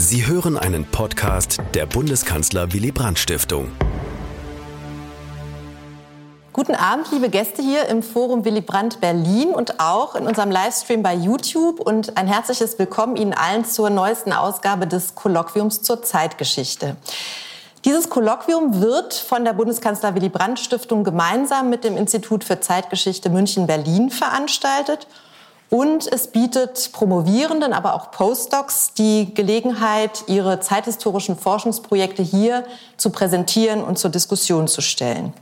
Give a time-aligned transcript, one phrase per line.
[0.00, 3.72] Sie hören einen Podcast der Bundeskanzler Willy Brandt Stiftung.
[6.52, 11.02] Guten Abend, liebe Gäste hier im Forum Willy Brandt Berlin und auch in unserem Livestream
[11.02, 16.94] bei YouTube und ein herzliches Willkommen Ihnen allen zur neuesten Ausgabe des Kolloquiums zur Zeitgeschichte.
[17.84, 23.30] Dieses Kolloquium wird von der Bundeskanzler Willy Brandt Stiftung gemeinsam mit dem Institut für Zeitgeschichte
[23.30, 25.08] München-Berlin veranstaltet.
[25.70, 32.64] Und es bietet Promovierenden, aber auch Postdocs die Gelegenheit, ihre zeithistorischen Forschungsprojekte hier
[32.96, 35.34] zu präsentieren und zur Diskussion zu stellen.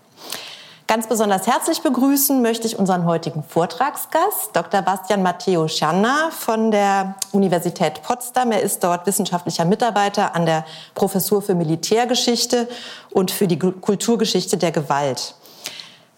[0.89, 4.83] Ganz besonders herzlich begrüßen möchte ich unseren heutigen Vortragsgast, Dr.
[4.83, 8.53] Bastian Matteo Schanna von der Universität Potsdam.
[8.53, 12.69] Er ist dort wissenschaftlicher Mitarbeiter an der Professur für Militärgeschichte
[13.11, 15.35] und für die Kulturgeschichte der Gewalt.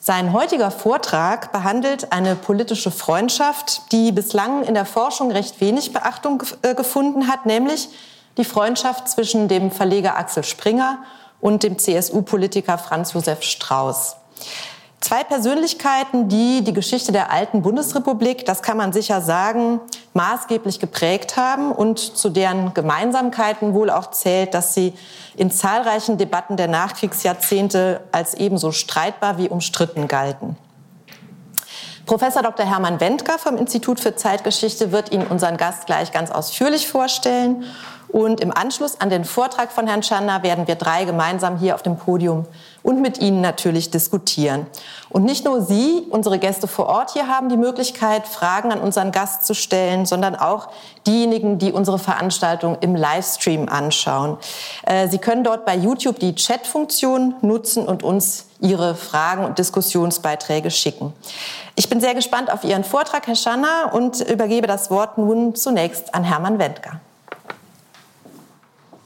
[0.01, 6.45] Sein heutiger Vortrag behandelt eine politische Freundschaft, die bislang in der Forschung recht wenig Beachtung
[6.62, 7.89] äh, gefunden hat, nämlich
[8.37, 10.98] die Freundschaft zwischen dem Verleger Axel Springer
[11.41, 14.17] und dem CSU-Politiker Franz Josef Strauß.
[15.01, 19.81] Zwei Persönlichkeiten, die die Geschichte der alten Bundesrepublik, das kann man sicher sagen,
[20.13, 24.93] maßgeblich geprägt haben und zu deren Gemeinsamkeiten wohl auch zählt, dass sie
[25.37, 30.57] in zahlreichen Debatten der Nachkriegsjahrzehnte als ebenso streitbar wie umstritten galten.
[32.05, 32.67] Professor Dr.
[32.67, 37.65] Hermann Wendker vom Institut für Zeitgeschichte wird Ihnen unseren Gast gleich ganz ausführlich vorstellen.
[38.09, 41.83] Und im Anschluss an den Vortrag von Herrn Schanner werden wir drei gemeinsam hier auf
[41.83, 42.47] dem Podium
[42.83, 44.67] und mit Ihnen natürlich diskutieren.
[45.11, 49.12] Und nicht nur Sie, unsere Gäste vor Ort hier haben die Möglichkeit, Fragen an unseren
[49.12, 50.69] Gast zu stellen, sondern auch
[51.07, 54.37] diejenigen, die unsere Veranstaltung im Livestream anschauen.
[54.85, 60.70] Äh, Sie können dort bei YouTube die Chat-Funktion nutzen und uns Ihre Fragen und Diskussionsbeiträge
[60.70, 61.13] schicken.
[61.77, 66.15] Ich bin sehr gespannt auf Ihren Vortrag, Herr Schanner, und übergebe das Wort nun zunächst
[66.15, 67.01] an Hermann Wendker.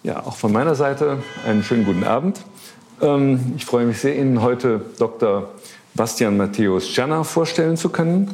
[0.02, 2.40] Ja, auch von meiner Seite einen schönen guten Abend.
[3.02, 5.50] Ähm, ich freue mich sehr, Ihnen heute Dr.
[5.94, 8.30] Bastian Matthäus Czerner vorstellen zu können.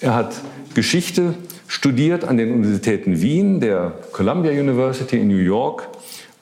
[0.00, 0.40] Er hat
[0.74, 1.34] Geschichte
[1.68, 5.88] studiert an den Universitäten Wien, der Columbia University in New York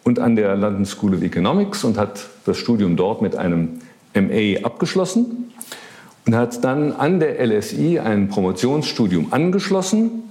[0.04, 3.80] und an der London School of Economics und hat das Studium dort mit einem
[4.14, 5.52] MA abgeschlossen
[6.26, 10.22] und hat dann an der LSI ein Promotionsstudium angeschlossen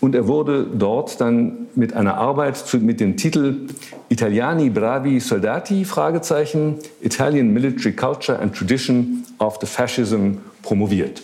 [0.00, 3.68] und er wurde dort dann mit einer Arbeit zu, mit dem Titel
[4.08, 11.22] Italiani bravi soldati, Fragezeichen, Italian Military Culture and Tradition after Fascism promoviert.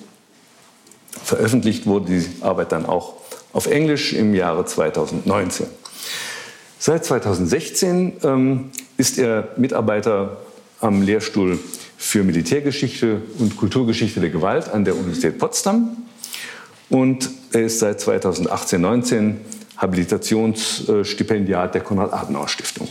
[1.23, 3.15] Veröffentlicht wurde die Arbeit dann auch
[3.53, 5.67] auf Englisch im Jahre 2019.
[6.79, 10.39] Seit 2016 ähm, ist er Mitarbeiter
[10.81, 11.59] am Lehrstuhl
[11.97, 15.97] für Militärgeschichte und Kulturgeschichte der Gewalt an der Universität Potsdam
[16.93, 19.41] und er ist seit 2018, 19
[19.79, 22.87] Habilitationsstipendiat der Konrad-Adenauer-Stiftung.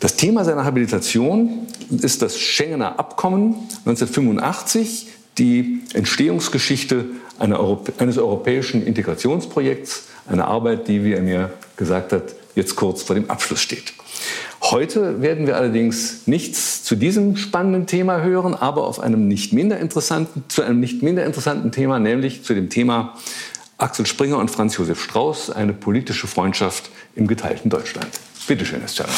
[0.00, 1.68] Das Thema seiner Habilitation
[2.02, 3.54] ist das Schengener Abkommen
[3.86, 5.06] 1985,
[5.38, 7.06] die Entstehungsgeschichte
[7.38, 13.30] eines europäischen Integrationsprojekts, eine Arbeit, die, wie er mir gesagt hat, jetzt kurz vor dem
[13.30, 13.94] Abschluss steht.
[14.70, 19.78] Heute werden wir allerdings nichts zu diesem spannenden Thema hören, aber auf einem nicht minder
[19.78, 23.14] interessanten, zu einem nicht minder interessanten Thema, nämlich zu dem Thema
[23.76, 28.08] Axel Springer und Franz Josef Strauß, eine politische Freundschaft im geteilten Deutschland.
[28.46, 29.10] Bitte schön, Herr Stern.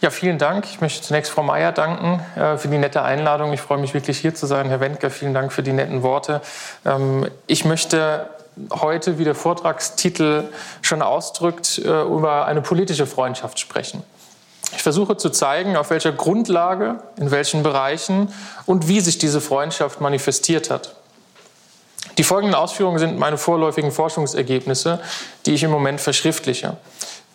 [0.00, 0.64] Ja, vielen Dank.
[0.66, 3.52] Ich möchte zunächst Frau Mayer danken äh, für die nette Einladung.
[3.52, 4.68] Ich freue mich wirklich hier zu sein.
[4.68, 6.40] Herr Wendker, vielen Dank für die netten Worte.
[6.84, 8.30] Ähm, ich möchte
[8.72, 10.44] heute, wie der Vortragstitel
[10.82, 14.02] schon ausdrückt, äh, über eine politische Freundschaft sprechen.
[14.74, 18.32] Ich versuche zu zeigen, auf welcher Grundlage, in welchen Bereichen
[18.66, 20.94] und wie sich diese Freundschaft manifestiert hat.
[22.18, 25.00] Die folgenden Ausführungen sind meine vorläufigen Forschungsergebnisse,
[25.46, 26.76] die ich im Moment verschriftliche.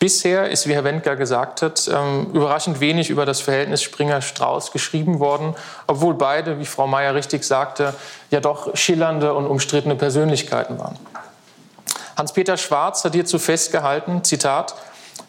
[0.04, 5.22] Bisher ist, wie Herr Wendker gesagt hat, ähm, überraschend wenig über das Verhältnis Springer-Strauß geschrieben
[5.22, 5.56] worden,
[5.88, 7.94] obwohl beide, wie Frau Mayer richtig sagte,
[8.30, 11.00] ja doch schillernde und umstrittene Persönlichkeiten waren.
[12.18, 14.76] Hans-Peter Schwarz hat hierzu festgehalten, Zitat,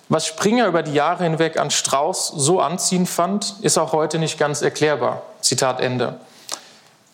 [0.09, 4.41] was Springer über die Jahre hinweg an Strauß so anziehend fand, ist auch heute nicht
[4.41, 5.23] ganz erklärbar.
[5.41, 6.19] Zitat Ende.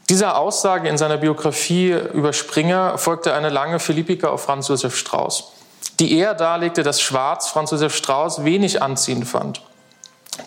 [0.09, 5.60] Dieser Aussage in seiner Biografie über Springer folgte eine lange Philippika auf Franz Josef Strauß
[5.99, 9.63] die eher darlegte, dass Schwarz Franz Josef Strauß wenig anziehend fand.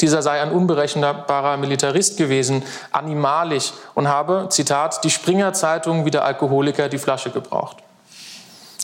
[0.01, 6.25] Dieser sei ein unberechenbarer Militarist gewesen, animalisch und habe, Zitat, die Springer Zeitung wie der
[6.25, 7.77] Alkoholiker die Flasche gebraucht.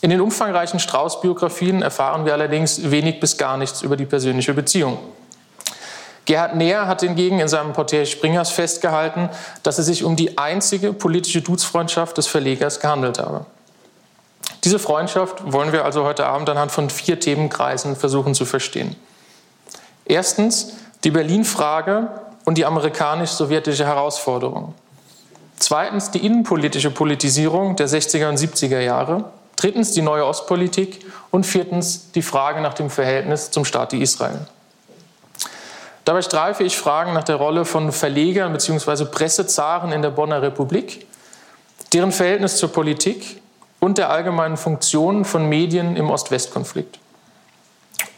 [0.02, 4.98] In den umfangreichen Strauß-Biografien erfahren wir allerdings wenig bis gar nichts über die persönliche Beziehung.
[6.26, 9.30] Gerhard Neher hat hingegen in seinem Porträt Springers festgehalten,
[9.64, 13.46] dass es sich um die einzige politische Duzfreundschaft des Verlegers gehandelt habe.
[14.64, 18.96] Diese Freundschaft wollen wir also heute Abend anhand von vier Themenkreisen versuchen zu verstehen.
[20.06, 20.74] Erstens
[21.04, 22.10] die Berlin-Frage
[22.46, 24.74] und die amerikanisch-sowjetische Herausforderung.
[25.58, 29.26] Zweitens die innenpolitische Politisierung der 60er und 70er Jahre.
[29.56, 34.48] Drittens die neue Ostpolitik und viertens die Frage nach dem Verhältnis zum Staat Israel.
[36.06, 39.06] Dabei streife ich Fragen nach der Rolle von Verlegern bzw.
[39.06, 41.06] Pressezaren in der Bonner Republik,
[41.94, 43.42] deren Verhältnis zur Politik
[43.80, 47.00] und der allgemeinen Funktion von Medien im Ost-West-Konflikt.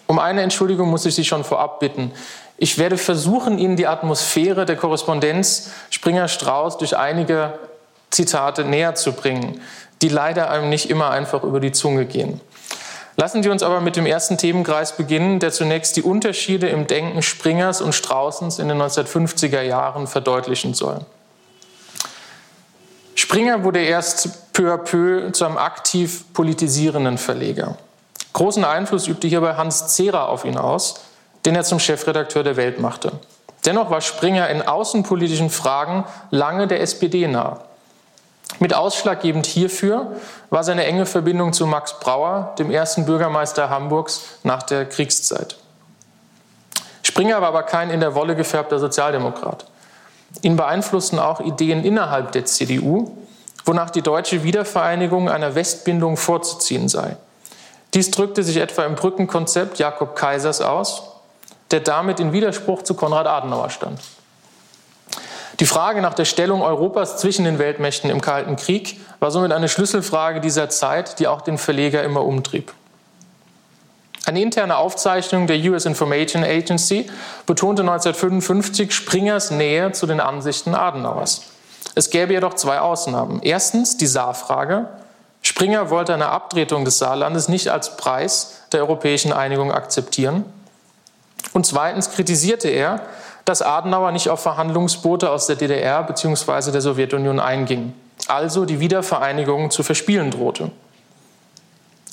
[0.08, 2.12] Um eine Entschuldigung muss ich Sie schon vorab bitten.
[2.58, 7.58] Ich werde versuchen, Ihnen die Atmosphäre der Korrespondenz Springer-Strauß durch einige
[8.10, 9.62] Zitate näher zu bringen,
[10.02, 12.42] die leider einem nicht immer einfach über die Zunge gehen.
[13.16, 17.22] Lassen Sie uns aber mit dem ersten Themenkreis beginnen, der zunächst die Unterschiede im Denken
[17.22, 21.06] Springers und Straußens in den 1950er Jahren verdeutlichen soll.
[23.32, 27.78] Springer wurde erst peu à peu zu einem aktiv politisierenden Verleger.
[28.34, 30.96] Großen Einfluss übte hierbei Hans Zehrer auf ihn aus,
[31.46, 33.14] den er zum Chefredakteur der Welt machte.
[33.66, 37.62] Dennoch war Springer in außenpolitischen Fragen lange der SPD nah.
[38.60, 40.12] Mit ausschlaggebend hierfür
[40.50, 45.56] war seine enge Verbindung zu Max Brauer, dem ersten Bürgermeister Hamburgs nach der Kriegszeit.
[47.02, 49.71] Springer war aber kein in der Wolle gefärbter Sozialdemokrat.
[50.42, 53.16] Ihn beeinflussten auch Ideen innerhalb der CDU,
[53.66, 57.18] wonach die deutsche Wiedervereinigung einer Westbindung vorzuziehen sei.
[57.94, 61.04] Dies drückte sich etwa im Brückenkonzept Jakob Kaisers aus,
[61.72, 64.00] der damit in Widerspruch zu Konrad Adenauer stand.
[65.60, 69.70] Die Frage nach der Stellung Europas zwischen den Weltmächten im Kalten Krieg war somit eine
[69.70, 72.74] Schlüsselfrage dieser Zeit, die auch den Verleger immer umtrieb.
[74.32, 77.06] Eine interne Aufzeichnung der US Information Agency
[77.46, 81.42] betonte 1955 Springers Nähe zu den Ansichten Adenauers.
[81.96, 83.42] Es gäbe jedoch zwei Ausnahmen.
[83.44, 84.88] Erstens die Saarfrage.
[85.42, 90.46] Springer wollte eine Abtretung des Saarlandes nicht als Preis der europäischen Einigung akzeptieren.
[91.52, 93.02] Und zweitens kritisierte er,
[93.44, 96.72] dass Adenauer nicht auf Verhandlungsboote aus der DDR bzw.
[96.72, 97.94] der Sowjetunion einging,
[98.30, 100.72] also die Wiedervereinigung zu verspielen drohte.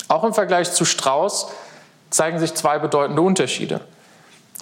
[0.09, 1.47] Auch im Vergleich zu Strauß
[2.09, 3.81] zeigen sich zwei bedeutende Unterschiede.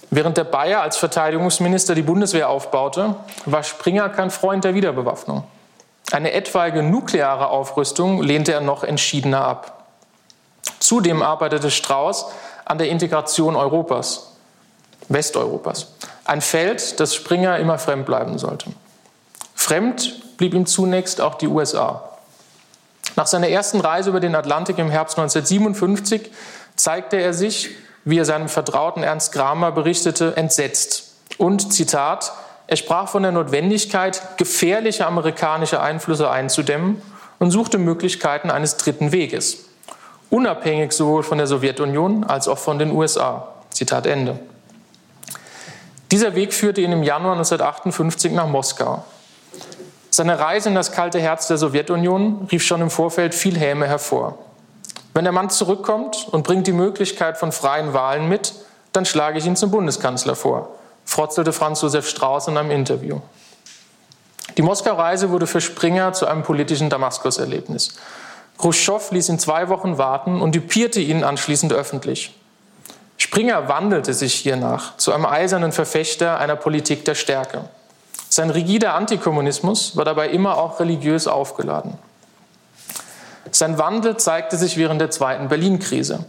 [0.09, 3.15] Während der Bayer als Verteidigungsminister die Bundeswehr aufbaute,
[3.45, 5.43] war Springer kein Freund der Wiederbewaffnung.
[6.11, 9.87] Eine etwaige nukleare Aufrüstung lehnte er noch entschiedener ab.
[10.79, 12.27] Zudem arbeitete Strauß
[12.63, 14.31] an der Integration Europas,
[15.09, 15.93] Westeuropas.
[16.23, 18.71] Ein Feld, das Springer immer fremd bleiben sollte.
[19.55, 22.09] Fremd blieb ihm zunächst auch die USA.
[23.17, 26.31] Nach seiner ersten Reise über den Atlantik im Herbst 1957
[26.77, 27.71] zeigte er sich,
[28.05, 31.15] wie er seinem Vertrauten Ernst Kramer berichtete, entsetzt.
[31.37, 32.31] Und, Zitat,
[32.67, 37.01] er sprach von der Notwendigkeit, gefährliche amerikanische Einflüsse einzudämmen
[37.39, 39.65] und suchte Möglichkeiten eines dritten Weges,
[40.29, 43.49] unabhängig sowohl von der Sowjetunion als auch von den USA.
[43.71, 44.39] Zitat Ende.
[46.11, 49.03] Dieser Weg führte ihn im Januar 1958 nach Moskau.
[50.09, 54.37] Seine Reise in das kalte Herz der Sowjetunion rief schon im Vorfeld viel Häme hervor.
[55.17, 58.53] Wenn der Mann zurückkommt und bringt die Möglichkeit von freien Wahlen mit,
[58.93, 60.75] dann schlage ich ihn zum Bundeskanzler vor,
[61.05, 63.21] frotzelte Franz Josef Strauß in einem Interview.
[64.57, 67.95] Die Moskau-Reise wurde für Springer zu einem politischen Damaskus-Erlebnis.
[68.59, 72.39] Khrushchev ließ ihn zwei Wochen warten und dupierte ihn anschließend öffentlich.
[73.17, 77.61] Springer wandelte sich hiernach zu einem eisernen Verfechter einer Politik der Stärke.
[78.29, 81.97] Sein rigider Antikommunismus war dabei immer auch religiös aufgeladen.
[83.51, 86.25] Sein Wandel zeigte sich während der zweiten Berlin-Krise.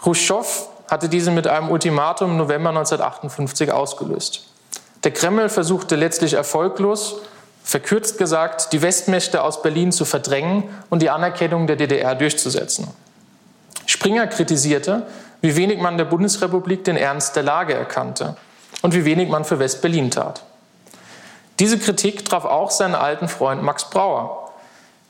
[0.00, 4.48] Khrushchev hatte diese mit einem Ultimatum im November 1958 ausgelöst.
[5.02, 7.16] Der Kreml versuchte letztlich erfolglos,
[7.62, 12.88] verkürzt gesagt, die Westmächte aus Berlin zu verdrängen und die Anerkennung der DDR durchzusetzen.
[13.86, 15.06] Springer kritisierte,
[15.40, 18.36] wie wenig man der Bundesrepublik den Ernst der Lage erkannte
[18.82, 20.42] und wie wenig man für West-Berlin tat.
[21.58, 24.43] Diese Kritik traf auch seinen alten Freund Max Brauer,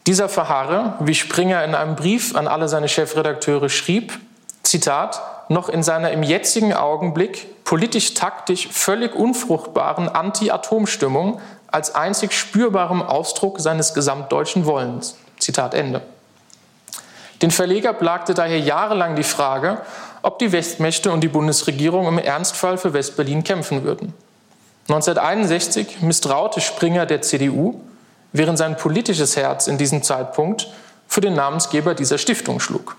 [0.07, 4.19] dieser verharre, wie Springer in einem Brief an alle seine Chefredakteure schrieb,
[4.63, 13.61] Zitat, noch in seiner im jetzigen Augenblick politisch-taktisch völlig unfruchtbaren Anti-Atom-Stimmung als einzig spürbarem Ausdruck
[13.61, 15.17] seines gesamtdeutschen Wollens.
[15.39, 16.03] Zitat Ende.
[17.43, 19.79] Den Verleger plagte daher jahrelang die Frage,
[20.23, 24.15] ob die Westmächte und die Bundesregierung im Ernstfall für Westberlin kämpfen würden.
[24.89, 27.81] 1961 misstraute Springer der CDU
[28.35, 30.69] während sein politisches Herz in diesem Zeitpunkt
[31.09, 32.97] für den Namensgeber dieser Stiftung schlug.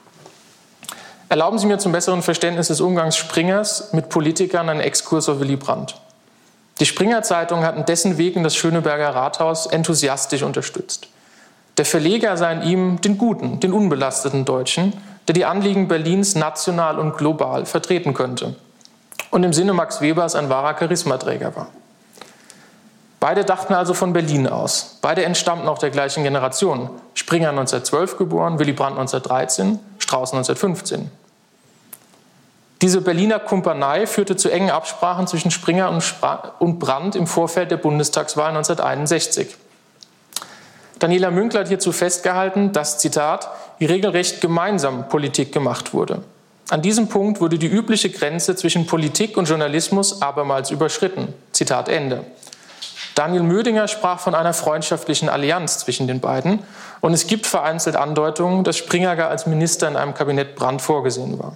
[1.30, 5.58] Erlauben Sie mir zum besseren Verständnis des Umgangs Springers mit Politikern einen Exkurs auf Willy
[5.58, 6.00] Brandt.
[6.80, 11.10] Die Springer Zeitung hat in dessen Weg in das Schöneberger Rathaus enthusiastisch unterstützt.
[11.78, 14.94] Der Verleger sei in ihm den guten, den unbelasteten Deutschen,
[15.28, 18.56] der die Anliegen Berlins national und global vertreten könnte
[19.32, 21.68] und im Sinne Max Webers ein wahrer Charismaträger war.
[23.26, 25.00] Beide dachten also von Berlin aus.
[25.02, 26.92] Beide entstammten auch der gleichen Generation.
[27.16, 31.10] Springer 1912 geboren, Willy Brandt 1913, Strauß 1915.
[32.84, 35.92] Diese Berliner Kumpanei führte zu engen Absprachen zwischen Springer
[36.60, 39.58] und Brandt im Vorfeld der Bundestagswahl 1961.
[41.00, 43.50] Daniela Münkler hat hierzu festgehalten, dass, Zitat,
[43.82, 46.22] regelrecht gemeinsam Politik gemacht wurde.
[46.70, 51.34] An diesem Punkt wurde die übliche Grenze zwischen Politik und Journalismus abermals überschritten.
[51.54, 52.24] Zitat Ende.
[53.16, 56.60] Daniel Mödinger sprach von einer freundschaftlichen Allianz zwischen den beiden
[57.00, 61.40] und es gibt vereinzelt Andeutungen, dass Springer gar als Minister in einem Kabinett Brandt vorgesehen
[61.40, 61.56] war.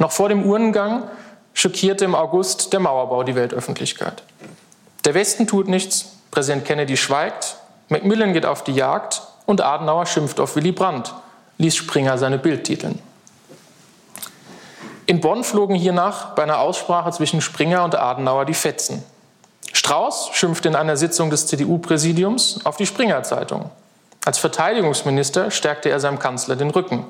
[0.00, 1.04] Noch vor dem Urnengang
[1.52, 4.24] schockierte im August der Mauerbau die Weltöffentlichkeit.
[5.04, 7.56] Der Westen tut nichts, Präsident Kennedy schweigt,
[7.88, 11.14] Macmillan geht auf die Jagd und Adenauer schimpft auf Willy Brandt,
[11.58, 12.98] ließ Springer seine Bild titeln.
[15.06, 19.04] In Bonn flogen hiernach bei einer Aussprache zwischen Springer und Adenauer die Fetzen.
[19.74, 23.70] Strauß schimpfte in einer Sitzung des CDU-Präsidiums auf die Springer-Zeitung.
[24.24, 27.04] Als Verteidigungsminister stärkte er seinem Kanzler den Rücken.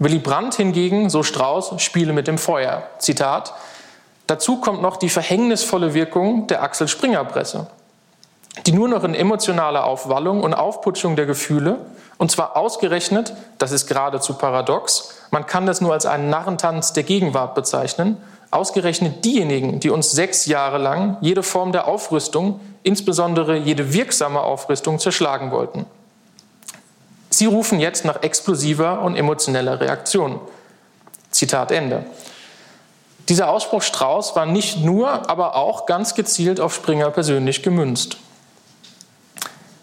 [0.00, 2.82] Willy Brandt hingegen, so Strauß, spiele mit dem Feuer.
[2.98, 3.54] Zitat:
[4.26, 7.68] Dazu kommt noch die verhängnisvolle Wirkung der Axel Springer Presse
[8.66, 11.78] die nur noch in emotionaler Aufwallung und Aufputschung der Gefühle,
[12.16, 17.02] und zwar ausgerechnet, das ist geradezu paradox, man kann das nur als einen Narrentanz der
[17.02, 18.16] Gegenwart bezeichnen,
[18.54, 24.98] ausgerechnet diejenigen, die uns sechs Jahre lang jede Form der Aufrüstung, insbesondere jede wirksame Aufrüstung,
[24.98, 25.86] zerschlagen wollten.
[27.30, 30.40] Sie rufen jetzt nach explosiver und emotioneller Reaktion.
[31.30, 32.06] Zitat Ende.
[33.28, 38.18] Dieser Ausspruch Strauß war nicht nur, aber auch ganz gezielt auf Springer persönlich gemünzt.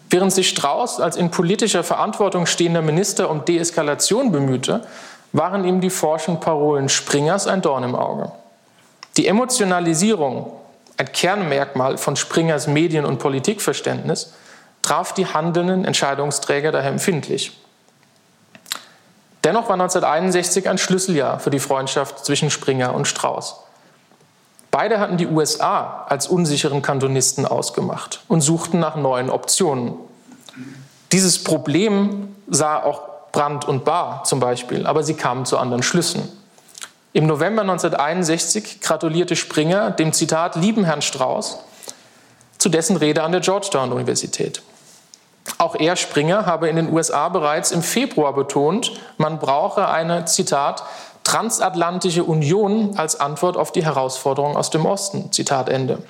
[0.08, 4.86] Während sich Strauß als in politischer Verantwortung stehender Minister um Deeskalation bemühte,
[5.32, 8.32] waren ihm die forschen Parolen Springers ein Dorn im Auge.
[9.16, 10.52] Die Emotionalisierung,
[10.96, 14.32] ein Kernmerkmal von Springers Medien- und Politikverständnis,
[14.80, 17.52] traf die handelnden Entscheidungsträger daher empfindlich.
[19.44, 23.56] Dennoch war 1961 ein Schlüsseljahr für die Freundschaft zwischen Springer und Strauß.
[24.70, 29.94] Beide hatten die USA als unsicheren Kantonisten ausgemacht und suchten nach neuen Optionen.
[31.10, 33.02] Dieses Problem sah auch
[33.32, 36.22] Brandt und Bahr zum Beispiel, aber sie kamen zu anderen Schlüssen.
[37.14, 41.58] Im November 1961 gratulierte Springer dem Zitat lieben Herrn Strauß
[42.56, 44.62] zu dessen Rede an der Georgetown-Universität.
[45.58, 50.84] Auch er, Springer, habe in den USA bereits im Februar betont, man brauche eine, Zitat,
[51.24, 55.32] transatlantische Union als Antwort auf die Herausforderungen aus dem Osten.
[55.32, 56.02] Zitat Ende.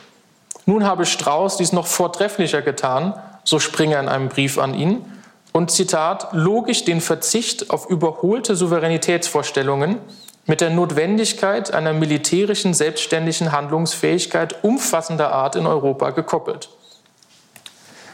[0.67, 5.05] Nun habe Strauß dies noch vortrefflicher getan, so Springer in einem Brief an ihn,
[5.53, 9.99] und Zitat, logisch den Verzicht auf überholte Souveränitätsvorstellungen
[10.47, 16.69] mit der Notwendigkeit einer militärischen selbstständigen Handlungsfähigkeit umfassender Art in Europa gekoppelt.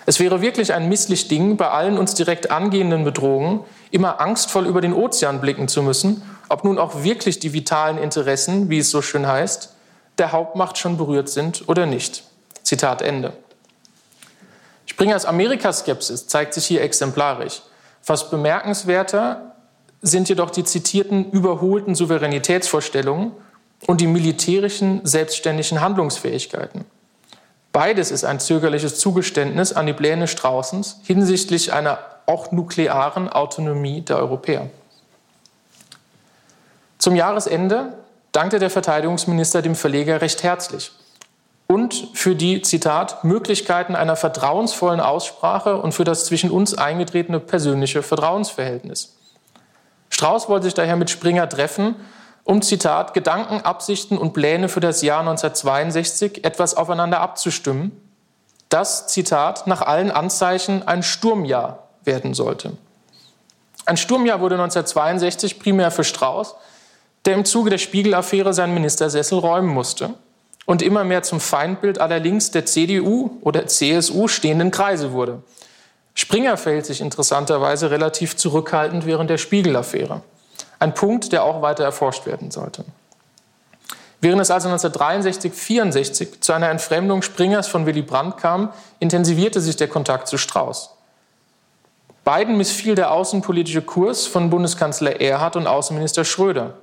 [0.06, 4.80] Es wäre wirklich ein misslich Ding, bei allen uns direkt angehenden Bedrohungen immer angstvoll über
[4.80, 9.02] den Ozean blicken zu müssen ob nun auch wirklich die vitalen Interessen, wie es so
[9.02, 9.74] schön heißt,
[10.16, 12.24] der Hauptmacht schon berührt sind oder nicht.
[12.62, 13.34] Zitat Ende.
[14.86, 17.62] Springers Amerikaskepsis zeigt sich hier exemplarisch.
[18.00, 19.54] Fast bemerkenswerter
[20.02, 23.32] sind jedoch die zitierten überholten Souveränitätsvorstellungen
[23.86, 26.84] und die militärischen selbstständigen Handlungsfähigkeiten.
[27.72, 34.18] Beides ist ein zögerliches Zugeständnis an die Pläne Straußens hinsichtlich einer auch nuklearen Autonomie der
[34.18, 34.68] Europäer.
[36.98, 37.94] Zum Jahresende
[38.32, 40.92] dankte der Verteidigungsminister dem Verleger recht herzlich
[41.66, 48.02] und für die, Zitat, Möglichkeiten einer vertrauensvollen Aussprache und für das zwischen uns eingetretene persönliche
[48.02, 49.17] Vertrauensverhältnis.
[50.18, 51.94] Strauß wollte sich daher mit Springer treffen,
[52.42, 57.92] um, Zitat, Gedanken, Absichten und Pläne für das Jahr 1962 etwas aufeinander abzustimmen,
[58.68, 62.72] das, Zitat, nach allen Anzeichen ein Sturmjahr werden sollte.
[63.86, 66.56] Ein Sturmjahr wurde 1962 primär für Strauß
[67.24, 70.14] der im Zuge der Spiegel-Affäre seinen Ministersessel räumen musste
[70.66, 75.42] und immer mehr zum Feindbild aller links der CDU oder CSU stehenden Kreise wurde.
[76.18, 80.22] Springer verhält sich interessanterweise relativ zurückhaltend während der Spiegel-Affäre.
[80.80, 82.84] Ein Punkt, der auch weiter erforscht werden sollte.
[84.20, 89.86] Während es also 1963-64 zu einer Entfremdung Springers von Willy Brandt kam, intensivierte sich der
[89.86, 90.90] Kontakt zu Strauß.
[92.24, 96.78] Beiden missfiel der außenpolitische Kurs von Bundeskanzler Erhard und Außenminister Schröder.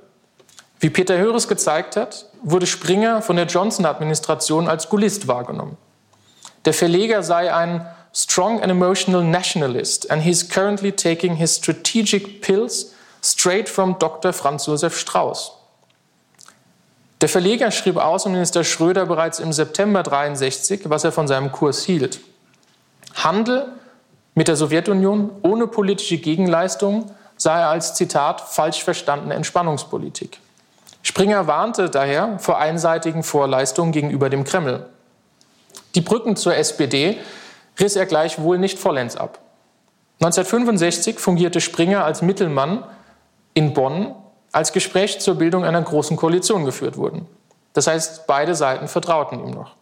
[0.80, 5.76] Wie Peter Höres gezeigt hat, wurde Springer von der Johnson-Administration als Gullist wahrgenommen.
[6.64, 12.94] Der Verleger sei ein strong and emotional nationalist, and he's currently taking his strategic pills
[13.20, 14.32] straight from Dr.
[14.32, 15.52] Franz Josef Strauß.
[17.20, 22.20] Der Verleger schrieb Außenminister Schröder bereits im September 63, was er von seinem Kurs hielt.
[23.14, 23.72] Handel
[24.34, 30.40] mit der Sowjetunion ohne politische Gegenleistung sei als Zitat falsch verstandene Entspannungspolitik.
[31.02, 34.86] Springer warnte daher vor einseitigen Vorleistungen gegenüber dem Kreml.
[35.94, 37.18] Die Brücken zur SPD
[37.78, 39.40] riss er gleichwohl nicht vollends ab.
[40.20, 42.84] 1965 fungierte Springer als Mittelmann
[43.54, 44.14] in Bonn
[44.52, 47.26] als Gespräche zur Bildung einer großen Koalition geführt wurden.
[47.74, 49.74] Das heißt, beide Seiten vertrauten ihm noch.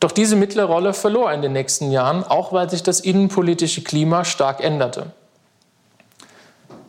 [0.00, 3.82] Doch diese mittlere Rolle verlor er in den nächsten Jahren, auch weil sich das innenpolitische
[3.82, 5.12] Klima stark änderte.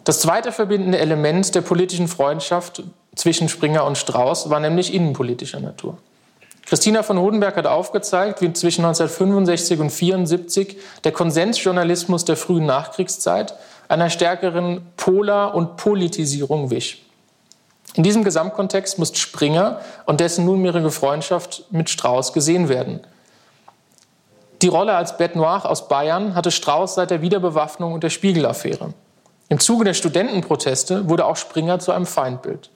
[0.04, 2.84] Das zweite verbindende Element der politischen Freundschaft
[3.16, 5.98] zwischen Springer und Strauß war nämlich innenpolitischer Natur.
[6.66, 13.56] Christina von Hodenberg hat aufgezeigt, wie zwischen 1965 und 1974 der Konsensjournalismus der frühen Nachkriegszeit
[13.88, 17.06] einer stärkeren Polar- und Politisierung wich.
[17.96, 23.02] In diesem Gesamtkontext muss Springer und dessen nunmehrige Freundschaft mit Strauß gesehen werden.
[24.62, 28.94] Die Rolle als Bête Noire aus Bayern hatte Strauß seit der Wiederbewaffnung und der Spiegelaffäre.
[29.48, 32.70] Im Zuge der Studentenproteste wurde auch Springer zu einem Feindbild.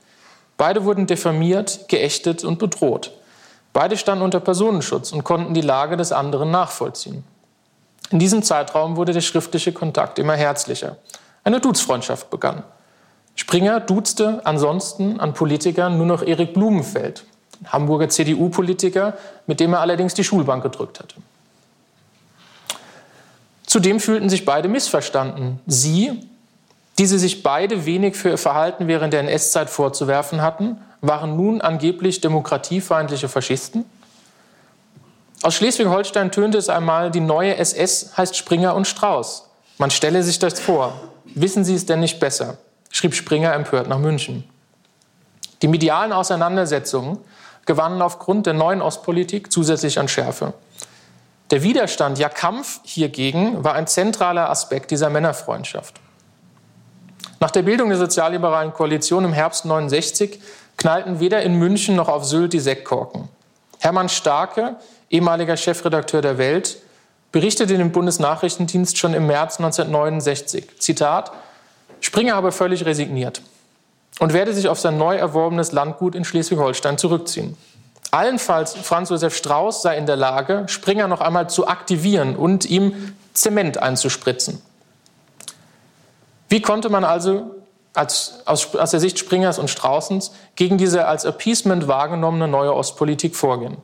[0.57, 3.11] Beide wurden diffamiert, geächtet und bedroht.
[3.73, 7.23] Beide standen unter Personenschutz und konnten die Lage des anderen nachvollziehen.
[8.11, 10.97] In diesem Zeitraum wurde der schriftliche Kontakt immer herzlicher.
[11.43, 12.63] Eine Duzfreundschaft begann.
[13.35, 17.25] Springer duzte ansonsten an Politikern nur noch Erik Blumenfeld,
[17.65, 21.15] Hamburger CDU-Politiker, mit dem er allerdings die Schulbank gedrückt hatte.
[23.65, 25.59] Zudem fühlten sich beide missverstanden.
[25.65, 26.29] Sie,
[26.99, 31.61] die sie sich beide wenig für ihr Verhalten während der NS-Zeit vorzuwerfen hatten, waren nun
[31.61, 33.85] angeblich demokratiefeindliche Faschisten.
[35.43, 39.49] Aus Schleswig-Holstein tönte es einmal, die neue SS heißt Springer und Strauß.
[39.77, 40.93] Man stelle sich das vor.
[41.25, 42.57] Wissen Sie es denn nicht besser?
[42.89, 44.45] schrieb Springer empört nach München.
[45.61, 47.17] Die medialen Auseinandersetzungen
[47.65, 50.53] gewannen aufgrund der neuen Ostpolitik zusätzlich an Schärfe.
[51.51, 55.99] Der Widerstand, ja Kampf hiergegen, war ein zentraler Aspekt dieser Männerfreundschaft.
[57.39, 60.39] Nach der Bildung der sozialliberalen Koalition im Herbst 69
[60.77, 63.29] knallten weder in München noch auf Sylt die Sektkorken.
[63.79, 64.75] Hermann Starke,
[65.09, 66.77] ehemaliger Chefredakteur der Welt,
[67.31, 71.31] berichtete dem Bundesnachrichtendienst schon im März 1969, Zitat,
[71.99, 73.41] Springer habe völlig resigniert
[74.19, 77.57] und werde sich auf sein neu erworbenes Landgut in Schleswig-Holstein zurückziehen.
[78.11, 83.15] Allenfalls Franz Josef Strauß sei in der Lage, Springer noch einmal zu aktivieren und ihm
[83.33, 84.61] Zement einzuspritzen.
[86.49, 87.55] Wie konnte man also
[87.93, 93.35] als, aus, aus der Sicht Springers und Straußens gegen diese als Appeasement wahrgenommene neue Ostpolitik
[93.35, 93.77] vorgehen?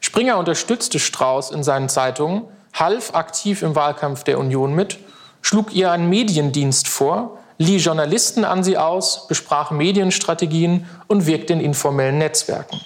[0.00, 4.98] Springer unterstützte Strauß in seinen Zeitungen, half aktiv im Wahlkampf der Union mit,
[5.42, 11.60] schlug ihr einen Mediendienst vor, lieh Journalisten an sie aus, besprach Medienstrategien und wirkte in
[11.60, 12.80] informellen Netzwerken.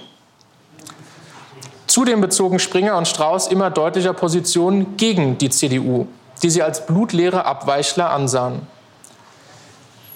[1.87, 6.07] Zudem bezogen Springer und Strauß immer deutlicher Positionen gegen die CDU,
[6.43, 8.67] die sie als blutleere Abweichler ansahen.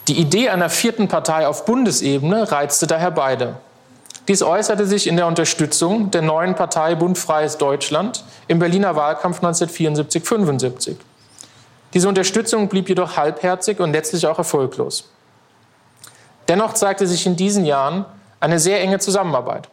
[0.09, 3.57] Die Idee einer vierten Partei auf Bundesebene reizte daher beide.
[4.29, 9.43] Dies äußerte sich in der Unterstützung der neuen Partei Bund Freies Deutschland im Berliner Wahlkampf
[9.43, 10.97] 1974-75.
[11.95, 15.11] Diese Unterstützung blieb jedoch halbherzig und letztlich auch erfolglos.
[16.49, 18.05] Dennoch zeigte sich in diesen Jahren
[18.41, 19.69] eine sehr enge Zusammenarbeit.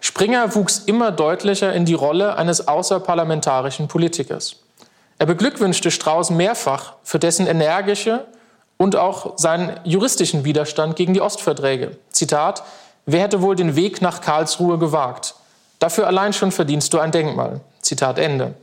[0.00, 4.56] Springer wuchs immer deutlicher in die Rolle eines außerparlamentarischen Politikers.
[5.18, 8.26] Er beglückwünschte Strauß mehrfach für dessen energische
[8.76, 11.96] und auch seinen juristischen Widerstand gegen die Ostverträge.
[12.10, 12.62] Zitat,
[13.06, 15.34] Wer hätte wohl den Weg nach Karlsruhe gewagt?
[15.78, 17.60] Dafür allein schon verdienst du ein Denkmal.
[17.82, 18.54] Zitat Ende.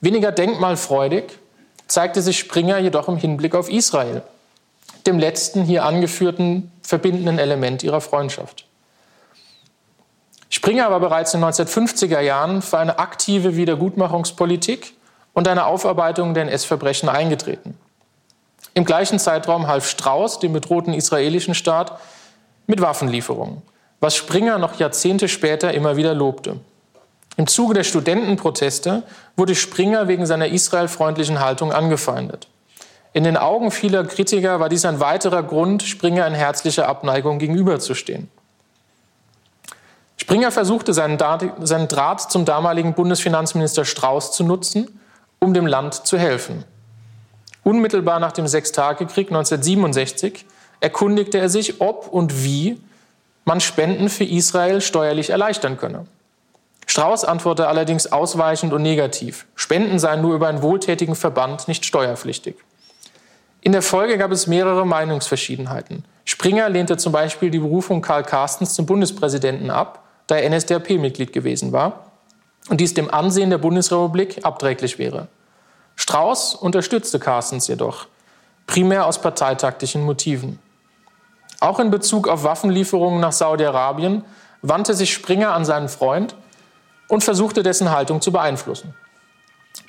[0.00, 1.24] Weniger denkmalfreudig
[1.86, 4.22] zeigte sich Springer jedoch im Hinblick auf Israel,
[5.06, 8.66] dem letzten hier angeführten verbindenden Element ihrer Freundschaft.
[10.50, 14.94] Springer war bereits in den 1950er Jahren für eine aktive Wiedergutmachungspolitik
[15.32, 17.78] und eine Aufarbeitung der NS-Verbrechen eingetreten.
[18.78, 21.98] Im gleichen Zeitraum half Strauß dem bedrohten israelischen Staat
[22.68, 23.62] mit Waffenlieferungen
[24.00, 26.60] was Springer noch Jahrzehnte später immer wieder lobte.
[27.36, 29.02] Im Zuge der Studentenproteste
[29.36, 32.46] wurde Springer wegen seiner israelfreundlichen Haltung angefeindet.
[33.12, 38.30] In den Augen vieler Kritiker war dies ein weiterer Grund, Springer in herzlicher Abneigung gegenüberzustehen.
[40.16, 45.00] Springer versuchte seinen Draht zum damaligen Bundesfinanzminister Strauß zu nutzen,
[45.40, 46.62] um dem Land zu helfen.
[47.68, 50.46] Unmittelbar nach dem Sechstagekrieg 1967
[50.80, 52.80] erkundigte er sich, ob und wie
[53.44, 56.06] man Spenden für Israel steuerlich erleichtern könne.
[56.86, 59.44] Strauß antwortete allerdings ausweichend und negativ.
[59.54, 62.56] Spenden seien nur über einen wohltätigen Verband nicht steuerpflichtig.
[63.60, 66.06] In der Folge gab es mehrere Meinungsverschiedenheiten.
[66.24, 71.72] Springer lehnte zum Beispiel die Berufung Karl Carstens zum Bundespräsidenten ab, da er NSDAP-Mitglied gewesen
[71.72, 72.12] war
[72.70, 75.28] und dies dem Ansehen der Bundesrepublik abträglich wäre.
[75.98, 78.06] Strauß unterstützte Carstens jedoch,
[78.68, 80.60] primär aus parteitaktischen Motiven.
[81.58, 84.24] Auch in Bezug auf Waffenlieferungen nach Saudi-Arabien
[84.62, 86.36] wandte sich Springer an seinen Freund
[87.08, 88.94] und versuchte dessen Haltung zu beeinflussen.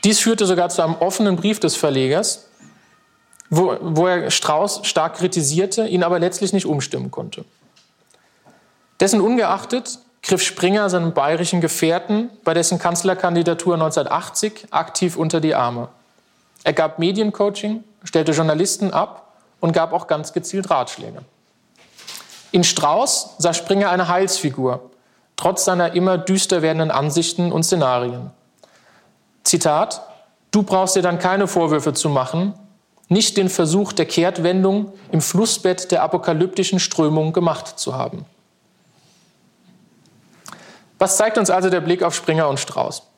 [0.04, 2.48] Dies führte sogar zu einem offenen Brief des Verlegers,
[3.52, 7.46] wo, wo er Strauß stark kritisierte, ihn aber letztlich nicht umstimmen konnte.
[9.00, 15.90] Dessen ungeachtet griff Springer seinem bayerischen Gefährten bei dessen Kanzlerkandidatur 1980 aktiv unter die Arme.
[16.64, 21.24] Er gab Mediencoaching, stellte Journalisten ab und gab auch ganz gezielt Ratschläge.
[22.52, 24.90] In Strauß sah Springer eine Heilsfigur,
[25.36, 28.32] trotz seiner immer düster werdenden Ansichten und Szenarien.
[29.44, 30.02] Zitat,
[30.52, 32.54] du brauchst dir dann keine Vorwürfe zu machen,
[33.08, 38.26] nicht den Versuch der Kehrtwendung im Flussbett der apokalyptischen Strömung gemacht zu haben.
[41.00, 43.09] Was zeigt uns also der Blick auf Springer und Strauß?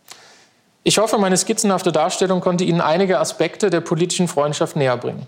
[0.84, 5.28] Ich hoffe, meine skizzenhafte Darstellung konnte Ihnen einige Aspekte der politischen Freundschaft näherbringen.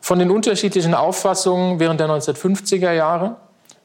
[0.00, 3.36] Von den unterschiedlichen Auffassungen während der 1950er Jahre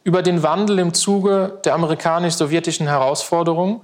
[0.03, 3.81] über den Wandel im Zuge der amerikanisch-sowjetischen Herausforderungen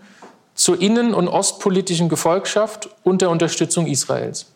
[0.56, 4.52] zur innen- und ostpolitischen Gefolgschaft und der Unterstützung Israels.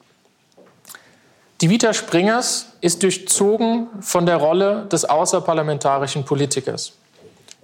[1.61, 6.93] Die Vita Springers ist durchzogen von der Rolle des außerparlamentarischen Politikers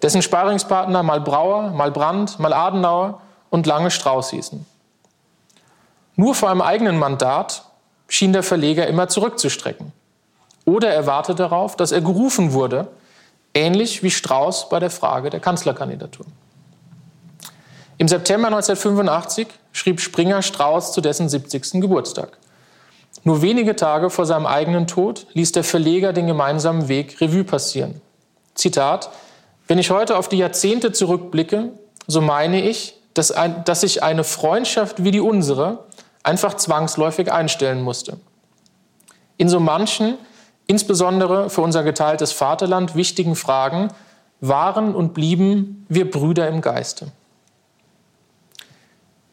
[0.02, 4.66] dessen Sparingspartner mal Brauer, mal Brandt, mal Adenauer und lange Strauß hießen.
[6.22, 7.64] Nur vor einem eigenen Mandat
[8.08, 9.92] schien der Verleger immer zurückzustrecken.
[10.66, 12.90] Oder er wartete darauf, dass er gerufen wurde,
[13.56, 16.28] ähnlich wie Strauß bei der Frage der Kanzlerkandidatur.
[17.98, 21.82] Im September 1985 schrieb Springer Strauß zu dessen 70.
[21.82, 22.38] Geburtstag.
[23.24, 28.00] Nur wenige Tage vor seinem eigenen Tod ließ der Verleger den gemeinsamen Weg Revue passieren.
[28.54, 29.10] Zitat,
[29.68, 31.72] wenn ich heute auf die Jahrzehnte zurückblicke,
[32.06, 35.80] so meine ich, dass, ein, dass sich eine Freundschaft wie die unsere
[36.24, 38.18] einfach zwangsläufig einstellen musste.
[39.38, 40.18] In so manchen,
[40.68, 43.90] insbesondere für unser geteiltes Vaterland, wichtigen Fragen
[44.40, 47.12] waren und blieben wir Brüder im Geiste.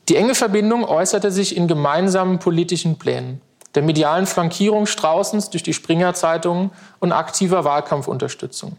[0.09, 3.43] Die enge Verbindung äußerte sich in gemeinsamen politischen Plänen,
[3.75, 8.79] der medialen Flankierung Straußens durch die Springer-Zeitungen und aktiver Wahlkampfunterstützung.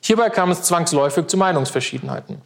[0.00, 2.42] Hierbei kam es zwangsläufig zu Meinungsverschiedenheiten.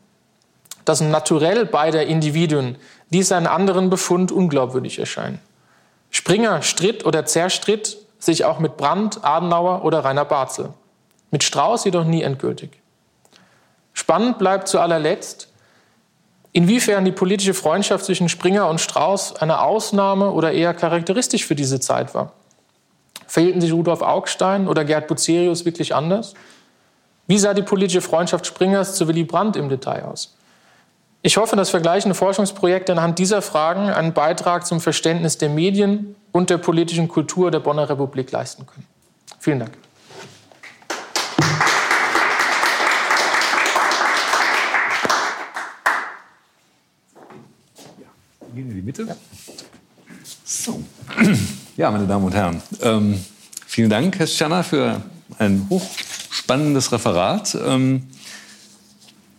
[0.84, 2.76] Das Naturell beider Individuen
[3.12, 5.38] ließ einen anderen Befund unglaubwürdig erscheinen.
[6.10, 10.70] Springer stritt oder zerstritt sich auch mit Brandt, Adenauer oder Rainer Barzel.
[11.30, 12.70] Mit Strauß jedoch nie endgültig.
[13.92, 15.52] Spannend bleibt zu allerletzt,
[16.52, 21.80] inwiefern die politische Freundschaft zwischen Springer und Strauß eine Ausnahme oder eher charakteristisch für diese
[21.80, 22.32] Zeit war.
[23.26, 26.34] Verhielten sich Rudolf Augstein oder Gerd Bucerius wirklich anders?
[27.26, 30.36] Wie sah die politische Freundschaft Springers zu Willy Brandt im Detail aus?
[31.24, 36.50] Ich hoffe, dass vergleichende Forschungsprojekte anhand dieser Fragen einen Beitrag zum Verständnis der Medien und
[36.50, 38.84] der politischen Kultur der Bonner Republik leisten können.
[39.38, 39.70] Vielen Dank.
[48.52, 49.16] Gehen in die Mitte.
[50.44, 50.82] So.
[51.76, 53.24] Ja, meine Damen und Herren, ähm,
[53.64, 55.00] vielen Dank, Herr Schanner, für
[55.38, 55.88] ein hoch
[56.30, 58.08] spannendes Referat, ähm,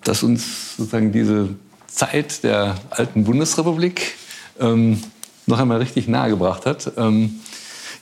[0.05, 1.49] das uns sozusagen diese
[1.93, 4.15] Zeit der alten Bundesrepublik
[4.59, 5.01] ähm,
[5.45, 6.91] noch einmal richtig nahegebracht hat.
[6.97, 7.39] Ähm,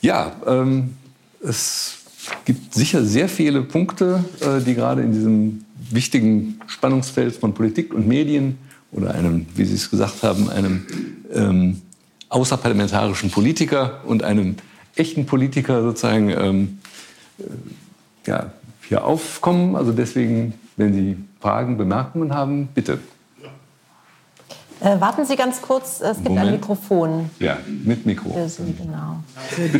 [0.00, 0.96] ja, ähm,
[1.42, 1.98] es
[2.44, 8.06] gibt sicher sehr viele Punkte, äh, die gerade in diesem wichtigen Spannungsfeld von Politik und
[8.06, 8.58] Medien
[8.92, 10.86] oder einem, wie Sie es gesagt haben, einem
[11.32, 11.82] ähm,
[12.28, 14.56] außerparlamentarischen Politiker und einem
[14.96, 16.78] echten Politiker sozusagen ähm,
[17.38, 17.42] äh,
[18.26, 18.52] ja,
[18.88, 19.76] hier aufkommen.
[19.76, 22.98] Also deswegen, wenn Sie Fragen, Bemerkungen haben, bitte.
[24.82, 26.46] Äh, warten Sie ganz kurz, es gibt Moment.
[26.46, 27.30] ein Mikrofon.
[27.38, 28.32] Ja, mit Mikro.
[28.32, 29.22] Für Sie, genau.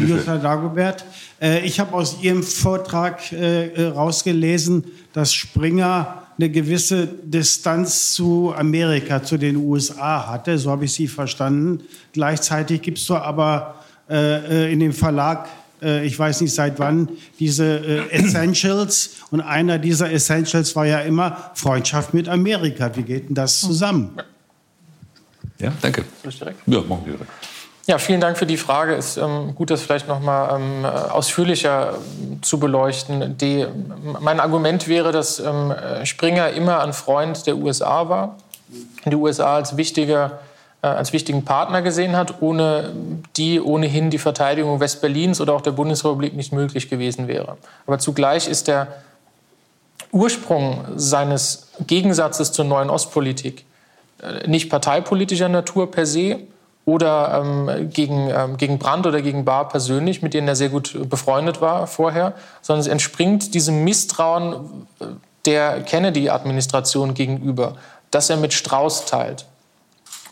[0.07, 1.05] Jutta Dagobert.
[1.41, 9.23] Äh, ich habe aus Ihrem Vortrag äh, rausgelesen, dass Springer eine gewisse Distanz zu Amerika,
[9.25, 10.57] zu den USA hatte.
[10.57, 11.83] So habe ich Sie verstanden.
[12.13, 13.75] Gleichzeitig gibt es aber
[14.09, 15.49] äh, in dem Verlag
[15.83, 17.09] äh, ich weiß nicht seit wann,
[17.41, 19.17] diese äh, Essentials.
[19.31, 22.95] Und einer dieser Essentials war ja immer Freundschaft mit Amerika.
[22.95, 24.17] Wie geht denn das zusammen?
[25.63, 26.05] Ja, danke.
[26.67, 27.31] Ja, machen wir direkt.
[27.87, 28.95] Ja, vielen Dank für die Frage.
[28.95, 33.37] Es ist ähm, gut, das vielleicht noch mal ähm, ausführlicher ähm, zu beleuchten.
[33.39, 33.67] Die,
[34.21, 38.37] mein Argument wäre, dass ähm, Springer immer ein Freund der USA war
[39.05, 40.39] die USA als wichtiger
[40.83, 42.93] äh, als wichtigen Partner gesehen hat, ohne
[43.37, 47.57] die ohnehin die Verteidigung Westberlins oder auch der Bundesrepublik nicht möglich gewesen wäre.
[47.87, 48.89] Aber zugleich ist der
[50.11, 53.65] Ursprung seines Gegensatzes zur neuen Ostpolitik
[54.47, 56.41] nicht parteipolitischer Natur per se
[56.85, 61.09] oder ähm, gegen, ähm, gegen Brandt oder gegen Bahr persönlich, mit denen er sehr gut
[61.09, 65.07] befreundet war vorher, sondern es entspringt diesem Misstrauen äh,
[65.45, 67.77] der Kennedy-Administration gegenüber,
[68.11, 69.47] das er mit Strauß teilt.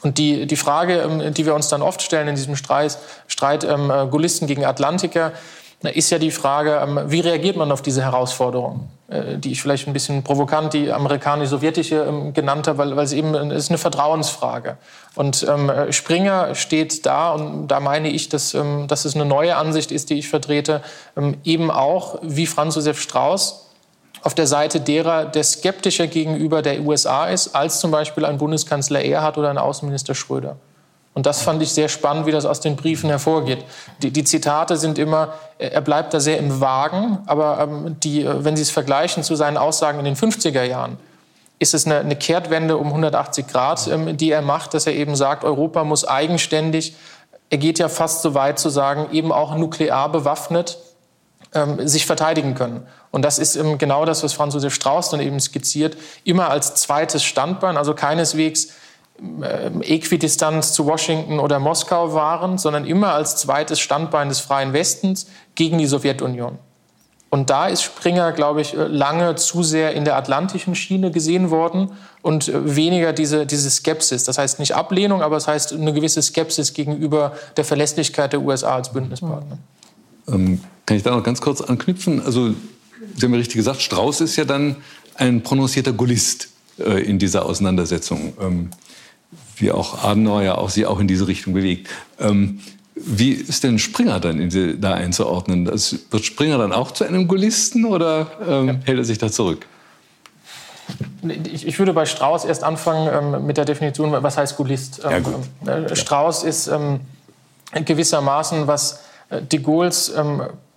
[0.02, 2.98] Und die, die Frage, ähm, die wir uns dann oft stellen in diesem Streit,
[3.28, 5.32] Streit ähm, äh, Gullisten gegen Atlantiker,
[5.88, 9.86] ist ja die Frage, ähm, wie reagiert man auf diese Herausforderung, äh, die ich vielleicht
[9.86, 13.78] ein bisschen provokant die amerikanisch-sowjetische ähm, genannt habe, weil, weil es eben es ist eine
[13.78, 14.76] Vertrauensfrage.
[15.14, 19.56] Und ähm, Springer steht da, und da meine ich, dass, ähm, dass es eine neue
[19.56, 20.82] Ansicht ist, die ich vertrete,
[21.16, 23.66] ähm, eben auch wie Franz Josef Strauß
[24.22, 29.02] auf der Seite derer, der skeptischer gegenüber der USA ist, als zum Beispiel ein Bundeskanzler
[29.02, 30.56] Erhard oder ein Außenminister Schröder.
[31.20, 33.62] Und das fand ich sehr spannend, wie das aus den Briefen hervorgeht.
[34.00, 38.42] Die, die Zitate sind immer, er bleibt da sehr im Wagen, aber ähm, die, äh,
[38.42, 40.96] wenn Sie es vergleichen zu seinen Aussagen in den 50er Jahren,
[41.58, 45.14] ist es eine, eine Kehrtwende um 180 Grad, ähm, die er macht, dass er eben
[45.14, 46.96] sagt, Europa muss eigenständig,
[47.50, 50.78] er geht ja fast so weit zu sagen, eben auch nuklear bewaffnet
[51.52, 52.86] ähm, sich verteidigen können.
[53.10, 57.22] Und das ist genau das, was Franz Josef Strauß dann eben skizziert, immer als zweites
[57.22, 58.70] Standbein, also keineswegs äh,
[59.82, 65.78] Äquidistanz zu Washington oder Moskau waren, sondern immer als zweites Standbein des freien Westens gegen
[65.78, 66.58] die Sowjetunion.
[67.28, 71.92] Und da ist Springer, glaube ich, lange zu sehr in der atlantischen Schiene gesehen worden
[72.22, 74.24] und weniger diese, diese Skepsis.
[74.24, 78.74] Das heißt nicht Ablehnung, aber es heißt eine gewisse Skepsis gegenüber der Verlässlichkeit der USA
[78.74, 79.58] als Bündnispartner.
[80.26, 82.20] Ähm, kann ich da noch ganz kurz anknüpfen?
[82.24, 82.52] Also
[83.16, 84.76] Sie haben ja richtig gesagt, Strauß ist ja dann
[85.14, 88.70] ein prononcierter Gullist äh, in dieser Auseinandersetzung, ähm,
[89.60, 91.88] wie auch Adenauer ja auch sie auch in diese Richtung bewegt.
[92.18, 92.60] Ähm,
[92.94, 95.64] wie ist denn Springer dann die, da einzuordnen?
[95.64, 98.74] Das, wird Springer dann auch zu einem Gullisten oder ähm, ja.
[98.84, 99.66] hält er sich da zurück?
[101.44, 105.00] Ich, würde bei Strauß erst anfangen ähm, mit der Definition, was heißt Gullist?
[105.02, 105.24] Ja, ähm,
[105.66, 107.00] äh, Strauß ist ähm,
[107.72, 110.12] gewissermaßen, was äh, de Gaulle's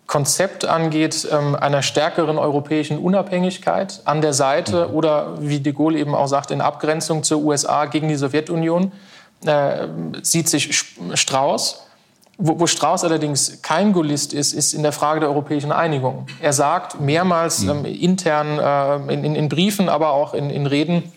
[0.08, 4.96] Konzept angeht, ähm, einer stärkeren europäischen Unabhängigkeit an der Seite mhm.
[4.96, 8.92] oder, wie de Gaulle eben auch sagt, in Abgrenzung zur USA gegen die Sowjetunion,
[9.46, 9.88] äh,
[10.22, 11.88] sieht sich Strauß.
[12.38, 16.26] Wo, wo Strauß allerdings kein Gaullist ist, ist in der Frage der europäischen Einigung.
[16.42, 17.70] Er sagt mehrmals mhm.
[17.70, 21.14] ähm, intern äh, in, in, in, Briefen, aber auch in, in Reden,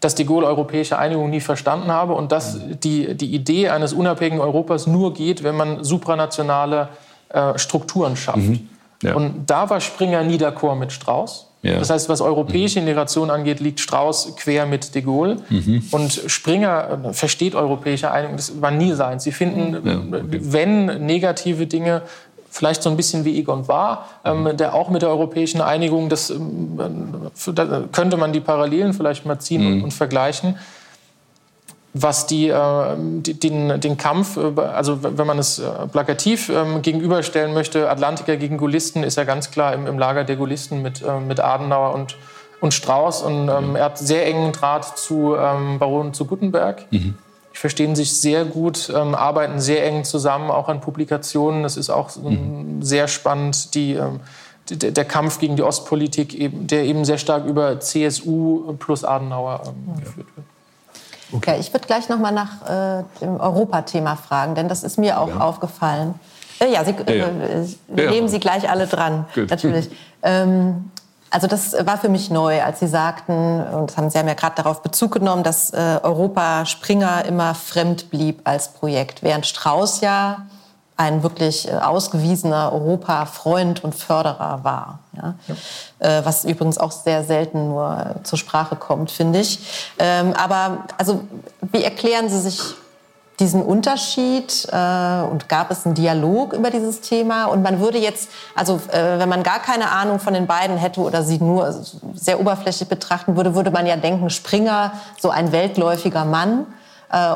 [0.00, 2.80] dass de Gaulle europäische Einigung nie verstanden habe und dass mhm.
[2.80, 6.88] die, die Idee eines unabhängigen Europas nur geht, wenn man supranationale
[7.28, 8.38] äh, Strukturen schafft.
[8.38, 8.68] Mhm.
[9.02, 9.14] Ja.
[9.14, 11.48] Und da war Springer nie d'accord mit Strauß.
[11.62, 11.78] Ja.
[11.78, 12.86] Das heißt, was europäische mhm.
[12.86, 15.38] Integration angeht, liegt Strauß quer mit de Gaulle.
[15.48, 15.82] Mhm.
[15.90, 18.36] Und Springer äh, versteht europäische Einigung.
[18.36, 19.20] Das war nie sein.
[19.20, 20.40] Sie finden, ja, okay.
[20.42, 22.02] wenn negative Dinge,
[22.50, 24.56] vielleicht so ein bisschen wie Egon war, ähm, mhm.
[24.56, 26.78] der auch mit der europäischen Einigung, das, ähm,
[27.54, 29.84] da könnte man die Parallelen vielleicht mal ziehen und, mhm.
[29.84, 30.56] und vergleichen
[32.02, 37.54] was die, äh, den, den Kampf, äh, also wenn man es äh, plakativ ähm, gegenüberstellen
[37.54, 41.40] möchte, Atlantiker gegen Gullisten, ist er ganz klar im, im Lager der Gullisten mit, mit
[41.40, 42.16] Adenauer und,
[42.60, 43.22] und Strauß.
[43.22, 43.76] Und ähm, mhm.
[43.76, 46.84] er hat sehr engen Draht zu ähm, Baron zu Gutenberg.
[46.90, 47.14] Mhm.
[47.54, 51.62] Die verstehen sich sehr gut, ähm, arbeiten sehr eng zusammen, auch an Publikationen.
[51.62, 52.82] Das ist auch mhm.
[52.82, 54.20] sehr spannend, die, ähm,
[54.68, 56.36] der, Kampf gegen die Ostpolitik,
[56.68, 60.46] der eben sehr stark über CSU plus Adenauer ähm, geführt wird.
[61.36, 61.52] Okay.
[61.52, 65.20] Ja, ich würde gleich noch mal nach äh, dem Europathema fragen, denn das ist mir
[65.20, 65.40] auch ja.
[65.40, 66.14] aufgefallen.
[66.58, 67.28] Äh, ja, Sie, äh, ja,
[67.88, 69.50] wir nehmen Sie gleich alle dran, Gut.
[69.50, 69.90] natürlich.
[70.22, 70.90] Ähm,
[71.30, 74.34] also das war für mich neu, als Sie sagten, und das haben Sie haben ja
[74.34, 80.00] gerade darauf Bezug genommen, dass äh, Europa Springer immer fremd blieb als Projekt, während Strauß
[80.00, 80.46] ja
[80.96, 85.00] ein wirklich äh, ausgewiesener Europa-Freund und Förderer war.
[85.14, 85.34] Ja?
[85.48, 86.18] ja.
[86.18, 89.92] Äh, was übrigens auch sehr selten nur zur Sprache kommt, finde ich.
[89.98, 91.20] Ähm, aber also,
[91.60, 92.60] wie erklären Sie sich
[93.38, 97.44] diesen Unterschied äh, und gab es einen Dialog über dieses Thema?
[97.44, 101.22] Und man würde jetzt, also wenn man gar keine Ahnung von den beiden hätte oder
[101.22, 101.74] sie nur
[102.14, 106.66] sehr oberflächlich betrachten würde, würde man ja denken, Springer, so ein weltläufiger Mann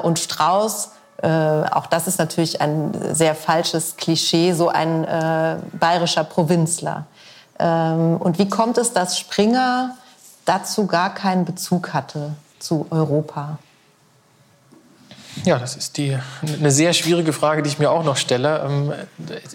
[0.02, 6.24] und Strauß, äh, auch das ist natürlich ein sehr falsches Klischee, so ein äh, bayerischer
[6.24, 7.06] Provinzler.
[7.58, 9.96] Ähm, und wie kommt es, dass Springer
[10.46, 13.58] dazu gar keinen Bezug hatte zu Europa?
[15.44, 18.62] Ja, das ist die, eine sehr schwierige Frage, die ich mir auch noch stelle.
[18.64, 18.92] Ähm,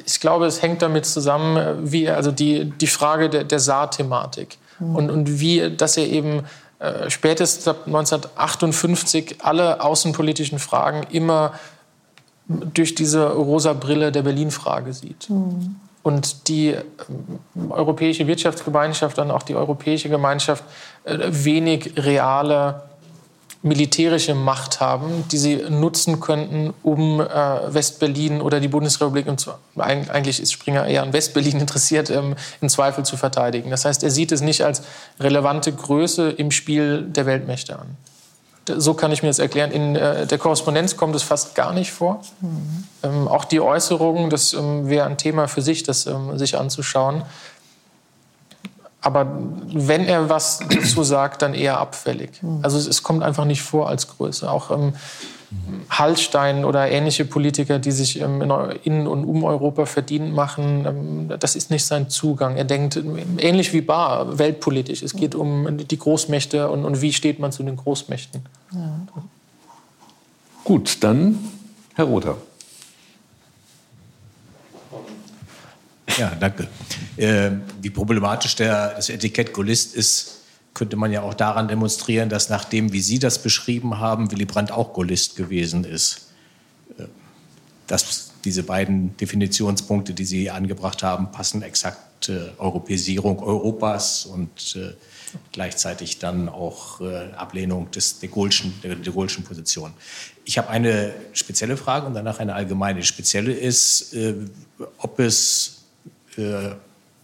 [0.05, 4.95] ich glaube, es hängt damit zusammen, wie, also die, die Frage der, der Saarthematik mhm.
[4.95, 6.43] und, und wie, dass er eben
[6.85, 11.53] äh, spätestens ab 1958 alle außenpolitischen Fragen immer
[12.47, 15.29] durch diese rosa Brille der Berlin-Frage sieht.
[15.29, 15.77] Mhm.
[16.03, 16.83] Und die äh,
[17.69, 20.63] europäische Wirtschaftsgemeinschaft und auch die europäische Gemeinschaft
[21.05, 22.83] äh, wenig reale
[23.61, 27.25] militärische Macht haben, die sie nutzen könnten, um äh,
[27.73, 33.05] Westberlin oder die Bundesrepublik, und eigentlich ist Springer eher an Westberlin interessiert, ähm, im Zweifel
[33.05, 33.69] zu verteidigen.
[33.69, 34.83] Das heißt, er sieht es nicht als
[35.19, 37.97] relevante Größe im Spiel der Weltmächte an.
[38.67, 39.71] So kann ich mir das erklären.
[39.71, 42.21] In äh, der Korrespondenz kommt es fast gar nicht vor.
[42.41, 42.83] Mhm.
[43.03, 47.23] Ähm, auch die Äußerungen, das ähm, wäre ein Thema für sich, das ähm, sich anzuschauen.
[49.05, 49.27] Aber
[49.71, 52.41] wenn er was dazu sagt, dann eher abfällig.
[52.63, 54.49] Also es, es kommt einfach nicht vor als Größe.
[54.49, 54.93] Auch ähm,
[55.91, 58.41] Hallstein oder ähnliche Politiker, die sich ähm,
[58.83, 62.57] in und um Europa verdient machen, ähm, das ist nicht sein Zugang.
[62.57, 62.99] Er denkt
[63.37, 65.03] ähnlich wie Barr, weltpolitisch.
[65.03, 68.41] Es geht um die Großmächte und, und wie steht man zu den Großmächten.
[68.73, 68.99] Ja.
[70.63, 71.37] Gut, dann
[71.93, 72.37] Herr Rother.
[76.17, 76.67] Ja, danke.
[77.17, 77.51] Äh,
[77.81, 80.41] wie problematisch der, das Etikett Gaullist ist,
[80.73, 84.45] könnte man ja auch daran demonstrieren, dass nach dem, wie Sie das beschrieben haben, Willy
[84.45, 86.27] Brandt auch Gaullist gewesen ist.
[86.97, 87.05] Äh,
[87.87, 94.93] dass diese beiden Definitionspunkte, die Sie angebracht haben, passen exakt äh, Europäisierung Europas und äh,
[95.51, 99.93] gleichzeitig dann auch äh, Ablehnung des der de Gaulle'schen Position.
[100.45, 102.99] Ich habe eine spezielle Frage und danach eine allgemeine.
[103.01, 104.35] Die spezielle ist, äh,
[104.97, 105.74] ob es
[106.37, 106.75] äh,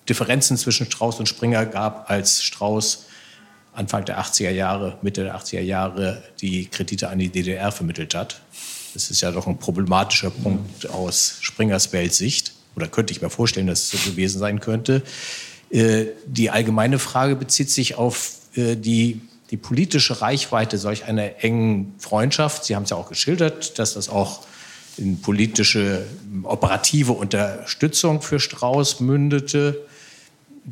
[0.07, 3.05] Differenzen zwischen Strauß und Springer gab, als Strauß
[3.73, 8.41] Anfang der 80er Jahre, Mitte der 80er Jahre die Kredite an die DDR vermittelt hat.
[8.93, 12.53] Das ist ja doch ein problematischer Punkt aus Springers Weltsicht.
[12.75, 15.03] Oder könnte ich mir vorstellen, dass es so gewesen sein könnte.
[15.69, 19.21] Äh, die allgemeine Frage bezieht sich auf äh, die,
[19.51, 22.65] die politische Reichweite solch einer engen Freundschaft.
[22.65, 24.41] Sie haben es ja auch geschildert, dass das auch
[25.01, 26.05] in politische
[26.43, 29.81] operative Unterstützung für Strauß mündete.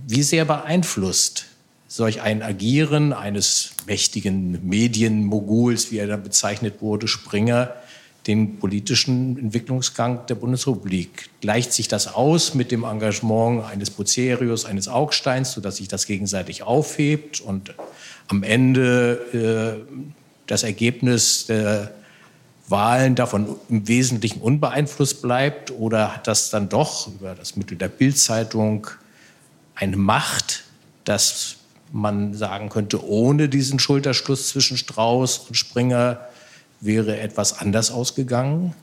[0.07, 1.47] Wie sehr beeinflusst
[1.87, 7.73] solch ein Agieren eines mächtigen Medienmoguls, wie er dann bezeichnet wurde, Springer,
[8.27, 11.29] den politischen Entwicklungsgang der Bundesrepublik?
[11.41, 16.61] Gleicht sich das aus mit dem Engagement eines Bucerius, eines Augsteins, sodass sich das gegenseitig
[16.61, 17.73] aufhebt und
[18.27, 20.03] am Ende äh,
[20.45, 21.91] das Ergebnis der
[22.69, 25.71] Wahlen davon im Wesentlichen unbeeinflusst bleibt?
[25.71, 28.87] Oder hat das dann doch über das Mittel der Bildzeitung
[29.75, 30.63] eine Macht,
[31.05, 31.55] dass
[31.91, 36.19] man sagen könnte, ohne diesen Schulterschluss zwischen Strauß und Springer
[36.81, 38.75] wäre etwas anders ausgegangen?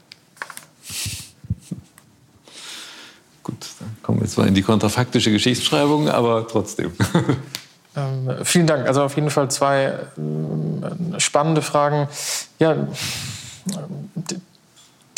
[3.42, 6.92] Gut, dann kommen wir zwar in die kontrafaktische Geschichtsschreibung, aber trotzdem.
[7.98, 8.86] Ähm, vielen Dank.
[8.86, 12.08] Also auf jeden Fall zwei äh, spannende Fragen.
[12.58, 12.88] Ja,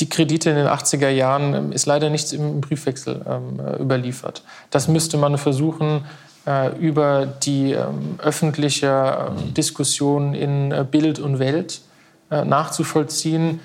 [0.01, 4.43] die Kredite in den 80er Jahren ähm, ist leider nichts im Briefwechsel ähm, äh, überliefert.
[4.71, 6.05] Das müsste man versuchen,
[6.47, 11.83] äh, über die ähm, öffentliche Diskussion in äh, Bild und Welt
[12.31, 13.61] nachzuvollziehen.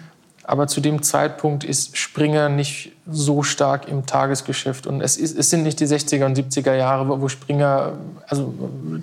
[0.45, 4.87] Aber zu dem Zeitpunkt ist Springer nicht so stark im Tagesgeschäft.
[4.87, 7.91] Und es, ist, es sind nicht die 60er und 70er Jahre, wo Springer,
[8.25, 8.53] also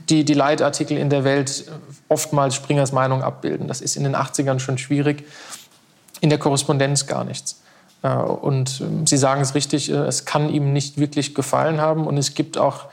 [0.08, 1.66] die, die Leitartikel in der Welt
[2.08, 3.68] oftmals Springers Meinung abbilden.
[3.68, 5.24] Das ist in den 80ern schon schwierig
[6.20, 7.60] in der Korrespondenz gar nichts.
[8.02, 12.06] Äh, und ähm, Sie sagen es richtig, äh, es kann ihm nicht wirklich gefallen haben.
[12.06, 12.86] Und es gibt auch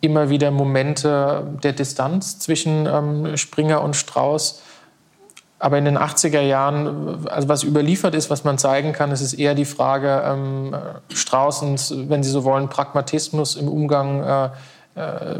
[0.00, 4.62] immer wieder Momente der Distanz zwischen ähm, Springer und Strauß.
[5.58, 9.32] Aber in den 80er Jahren, also was überliefert ist, was man zeigen kann, ist es
[9.32, 10.76] eher die Frage ähm,
[11.08, 14.50] Straußens, wenn Sie so wollen, Pragmatismus im Umgang äh,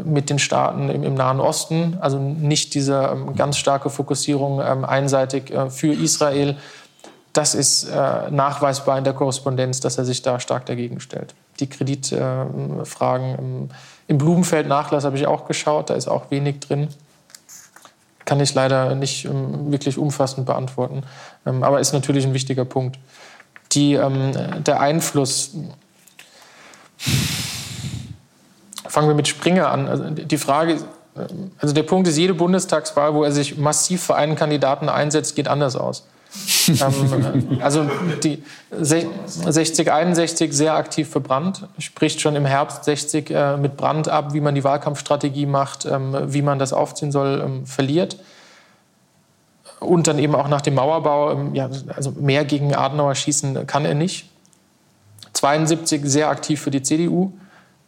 [0.03, 1.97] mit den Staaten im, Nahen Osten.
[2.01, 6.57] Also nicht diese ganz starke Fokussierung einseitig für Israel,
[7.35, 11.35] das ist äh, nachweisbar in der Korrespondenz, dass er sich da stark dagegen stellt.
[11.59, 13.69] Die Kreditfragen äh, im,
[14.07, 16.87] im Blumenfeld-Nachlass habe ich auch geschaut, da ist auch wenig drin.
[18.23, 21.03] Kann ich leider nicht ähm, wirklich umfassend beantworten,
[21.45, 22.97] ähm, aber ist natürlich ein wichtiger Punkt.
[23.73, 24.31] Die, ähm,
[24.63, 25.51] der Einfluss.
[28.87, 29.89] Fangen wir mit Springer an.
[29.89, 30.77] Also die Frage,
[31.59, 35.49] also der Punkt ist, jede Bundestagswahl, wo er sich massiv für einen Kandidaten einsetzt, geht
[35.49, 36.05] anders aus
[36.67, 37.85] ähm, also
[38.23, 44.09] die 60, 61 sehr aktiv für Brand, spricht schon im Herbst 60 äh, mit Brand
[44.09, 48.17] ab, wie man die Wahlkampfstrategie macht, ähm, wie man das aufziehen soll, ähm, verliert.
[49.79, 53.85] Und dann eben auch nach dem Mauerbau, ähm, ja, also mehr gegen Adenauer schießen kann
[53.85, 54.29] er nicht.
[55.33, 57.33] 72 sehr aktiv für die CDU,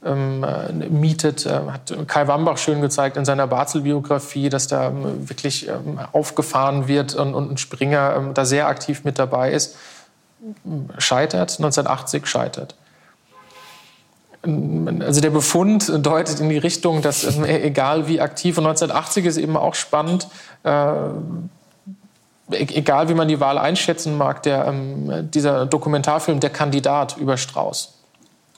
[0.05, 0.45] ähm,
[0.89, 1.45] mietet.
[1.45, 6.87] Äh, hat Kai Wambach schön gezeigt in seiner Barzel-Biografie, dass da ähm, wirklich ähm, aufgefahren
[6.87, 9.75] wird und, und Springer da sehr aktiv mit dabei ist.
[10.99, 12.75] Scheitert, 1980 scheitert.
[14.43, 19.37] Also der Befund deutet in die Richtung, dass e-, egal wie aktiv, und 1980 ist
[19.37, 20.27] eben auch spannend,
[20.63, 21.09] äh, e-,
[22.51, 24.71] egal wie man die Wahl einschätzen mag, der,
[25.23, 27.96] dieser Dokumentarfilm Der Kandidat über Strauß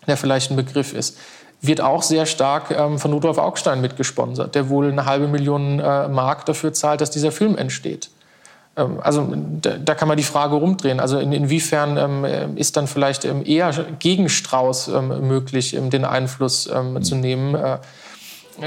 [0.08, 1.18] der vielleicht ein Begriff ist,
[1.62, 6.08] wird auch sehr stark ähm, von Rudolf Augstein mitgesponsert, der wohl eine halbe Million äh,
[6.08, 8.10] Mark dafür zahlt, dass dieser Film entsteht.
[8.78, 9.28] Ähm, also
[9.62, 11.00] da, da, kann man die Frage rumdrehen.
[11.00, 16.06] Also in, inwiefern ähm, ist dann vielleicht ähm, eher gegen Strauß ähm, möglich, ähm, den
[16.06, 17.02] Einfluss mhm.
[17.04, 17.56] zu nehmen?
[17.56, 17.80] Äh,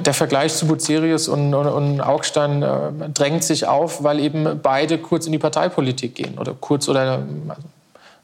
[0.00, 4.96] der Vergleich zu Bucerius und, und, und Augstein äh, drängt sich auf, weil eben beide
[4.96, 7.62] kurz in die Parteipolitik gehen oder kurz oder also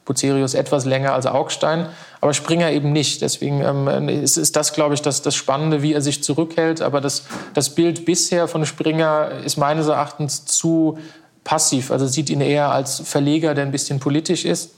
[0.09, 1.87] Bucerius etwas länger als Augstein,
[2.21, 3.23] aber Springer eben nicht.
[3.23, 6.81] Deswegen ähm, ist, ist, das, glaube ich, das, das Spannende, wie er sich zurückhält.
[6.81, 10.99] Aber das, das Bild bisher von Springer ist meines Erachtens zu
[11.45, 11.91] passiv.
[11.91, 14.71] Also sieht ihn eher als Verleger, der ein bisschen politisch ist.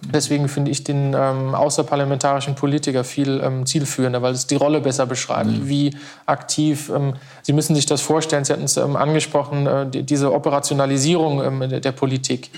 [0.00, 5.06] Deswegen finde ich den ähm, außerparlamentarischen Politiker viel ähm, zielführender, weil es die Rolle besser
[5.06, 5.68] beschreibt, mhm.
[5.68, 6.90] wie aktiv.
[6.94, 11.42] Ähm, Sie müssen sich das vorstellen, Sie hatten es ähm, angesprochen, äh, die, diese Operationalisierung
[11.42, 12.50] ähm, der, der Politik.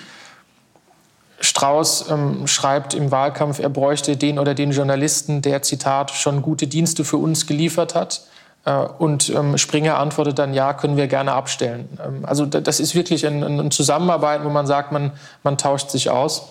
[1.40, 6.66] Strauß ähm, schreibt im Wahlkampf, er bräuchte den oder den Journalisten, der, Zitat, schon gute
[6.66, 8.22] Dienste für uns geliefert hat.
[8.64, 11.88] Äh, und ähm, Springer antwortet dann, ja, können wir gerne abstellen.
[12.04, 15.12] Ähm, also das ist wirklich eine ein Zusammenarbeit, wo man sagt, man,
[15.42, 16.48] man tauscht sich aus.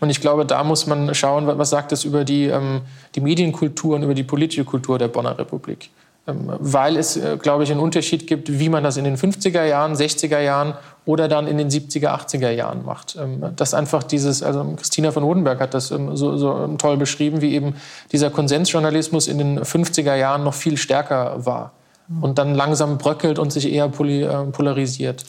[0.00, 2.82] Und ich glaube, da muss man schauen, was sagt das über die, ähm,
[3.14, 5.90] die Medienkultur und über die politische Kultur der Bonner Republik.
[6.28, 9.64] Ähm, weil es, äh, glaube ich, einen Unterschied gibt, wie man das in den 50er
[9.64, 10.74] Jahren, 60er Jahren
[11.06, 13.16] oder dann in den 70er, 80er Jahren macht.
[13.16, 17.40] Ähm, dass einfach dieses, also Christina von Hodenberg hat das ähm, so, so toll beschrieben,
[17.40, 17.74] wie eben
[18.12, 21.72] dieser Konsensjournalismus in den 50er Jahren noch viel stärker war
[22.20, 25.24] und dann langsam bröckelt und sich eher äh, polarisiert.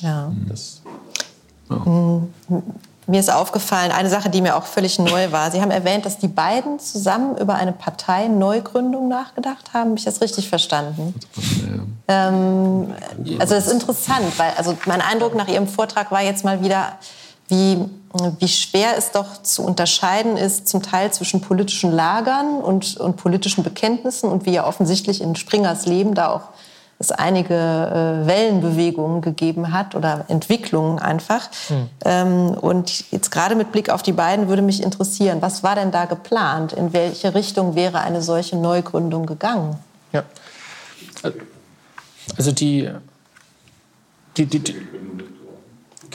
[0.00, 0.32] Ja.
[0.48, 0.82] Das,
[1.70, 2.22] oh.
[3.08, 5.52] Mir ist aufgefallen, eine Sache, die mir auch völlig neu war.
[5.52, 9.90] Sie haben erwähnt, dass die beiden zusammen über eine Parteineugründung nachgedacht haben.
[9.90, 11.14] Habe ich das richtig verstanden?
[12.08, 12.92] Ähm,
[13.38, 16.98] also das ist interessant, weil also mein Eindruck nach Ihrem Vortrag war jetzt mal wieder,
[17.46, 17.78] wie,
[18.40, 23.62] wie schwer es doch zu unterscheiden ist, zum Teil zwischen politischen Lagern und, und politischen
[23.62, 26.48] Bekenntnissen und wie ja offensichtlich in Springers Leben da auch
[26.98, 31.48] es einige äh, Wellenbewegungen gegeben hat oder Entwicklungen einfach.
[31.68, 31.88] Hm.
[32.04, 35.90] Ähm, und jetzt gerade mit Blick auf die beiden würde mich interessieren, was war denn
[35.90, 36.72] da geplant?
[36.72, 39.76] In welche Richtung wäre eine solche Neugründung gegangen?
[40.12, 40.22] Ja,
[42.36, 42.90] also die,
[44.36, 44.74] die, die, die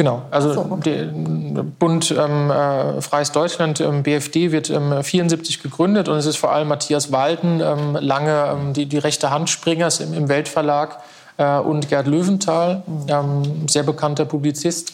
[0.01, 1.07] Genau, also so, okay.
[1.13, 6.37] der Bund ähm, äh, Freies Deutschland, ähm, BFD, wird ähm, 74 gegründet und es ist
[6.37, 10.97] vor allem Matthias Walden, ähm, lange ähm, die, die rechte Hand Springers im, im Weltverlag
[11.37, 14.93] äh, und Gerd Löwenthal, ähm, sehr bekannter Publizist,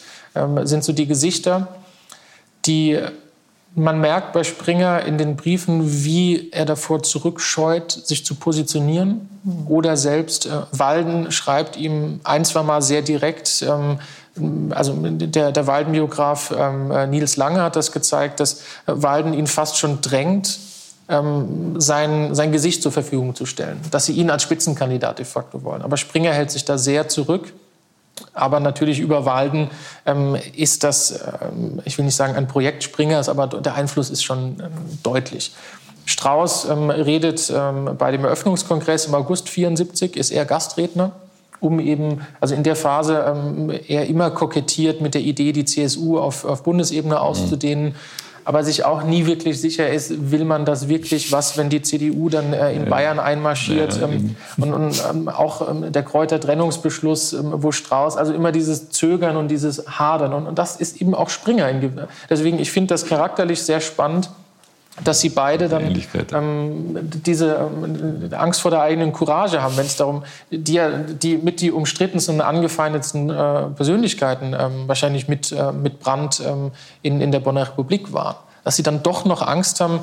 [0.64, 1.68] sind so die Gesichter,
[2.66, 2.98] die
[3.74, 9.28] man merkt bei Springer in den Briefen, wie er davor zurückscheut, sich zu positionieren.
[9.44, 9.66] Mhm.
[9.68, 13.98] Oder selbst äh, Walden schreibt ihm ein, zwei Mal sehr direkt, ähm,
[14.70, 19.78] also der, der Walden-Biograf ähm, äh, Nils Lange hat das gezeigt, dass Walden ihn fast
[19.78, 20.58] schon drängt,
[21.08, 25.62] ähm, sein, sein Gesicht zur Verfügung zu stellen, dass sie ihn als Spitzenkandidat de facto
[25.64, 25.82] wollen.
[25.82, 27.52] Aber Springer hält sich da sehr zurück.
[28.34, 29.70] Aber natürlich über Walden
[30.04, 34.24] ähm, ist das, ähm, ich will nicht sagen ein Projekt Springers, aber der Einfluss ist
[34.24, 35.54] schon ähm, deutlich.
[36.04, 37.52] Strauß ähm, redet
[37.98, 41.12] bei dem Eröffnungskongress im August 74, ist er Gastredner
[41.60, 46.18] um eben, also in der Phase ähm, er immer kokettiert mit der Idee, die CSU
[46.18, 47.86] auf, auf Bundesebene auszudehnen.
[47.86, 47.94] Mhm.
[48.44, 52.30] Aber sich auch nie wirklich sicher ist, will man das wirklich, was, wenn die CDU
[52.30, 52.88] dann äh, in ja.
[52.88, 58.32] Bayern einmarschiert ja, ähm, und, und ähm, auch ähm, der Kräuter-Trennungsbeschluss, ähm, wo Strauß, also
[58.32, 61.68] immer dieses Zögern und dieses Hadern und, und das ist eben auch Springer.
[61.68, 62.00] In,
[62.30, 64.30] deswegen, ich finde das charakterlich sehr spannend
[65.04, 65.94] dass sie beide dann
[66.32, 70.80] ähm, diese ähm, Angst vor der eigenen Courage haben, wenn es darum, die,
[71.20, 76.72] die mit die umstrittensten angefeindetsten äh, Persönlichkeiten ähm, wahrscheinlich mit, äh, mit Brandt ähm,
[77.02, 78.36] in, in der Bonner Republik waren.
[78.64, 80.00] Dass sie dann doch noch Angst haben,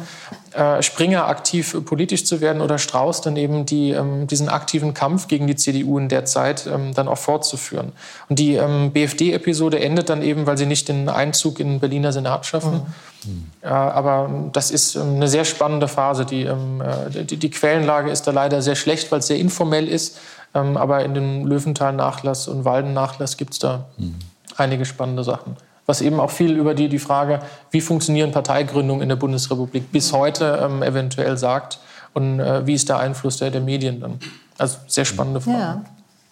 [0.56, 5.28] äh, Springer aktiv politisch zu werden oder Strauß dann eben die, ähm, diesen aktiven Kampf
[5.28, 7.92] gegen die CDU in der Zeit ähm, dann auch fortzuführen.
[8.30, 12.14] Und die ähm, BFD-Episode endet dann eben, weil sie nicht den Einzug in den Berliner
[12.14, 12.84] Senat schaffen.
[13.26, 13.52] Mhm.
[13.62, 16.26] Äh, aber das ist ähm, eine sehr spannende Phase.
[16.26, 19.88] Die, ähm, äh, die, die, Quellenlage ist da leider sehr schlecht, weil es sehr informell
[19.88, 20.18] ist.
[20.54, 24.16] Ähm, aber in dem Löwenthal-Nachlass und Walden-Nachlass gibt es da mhm.
[24.56, 29.10] einige spannende Sachen was eben auch viel über die, die Frage, wie funktionieren Parteigründungen in
[29.10, 31.80] der Bundesrepublik bis heute ähm, eventuell sagt.
[32.14, 34.20] und äh, wie ist der Einfluss der, der Medien dann?
[34.58, 35.58] Also sehr spannende Frage.
[35.58, 35.84] Ja,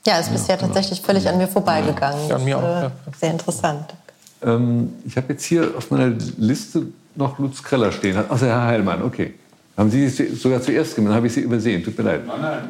[0.08, 2.30] ja ist bisher tatsächlich völlig an mir vorbeigegangen.
[2.30, 2.64] Ja, an mir auch.
[2.64, 2.92] Ja.
[3.20, 3.94] Sehr interessant.
[4.42, 8.18] Ähm, ich habe jetzt hier auf meiner Liste noch Lutz Kreller stehen.
[8.30, 9.34] Also Herr Heilmann, okay.
[9.76, 11.10] Haben Sie sogar zuerst gemacht?
[11.10, 11.84] Dann habe ich Sie übersehen.
[11.84, 12.28] Tut mir leid.
[12.28, 12.64] Nein, nein.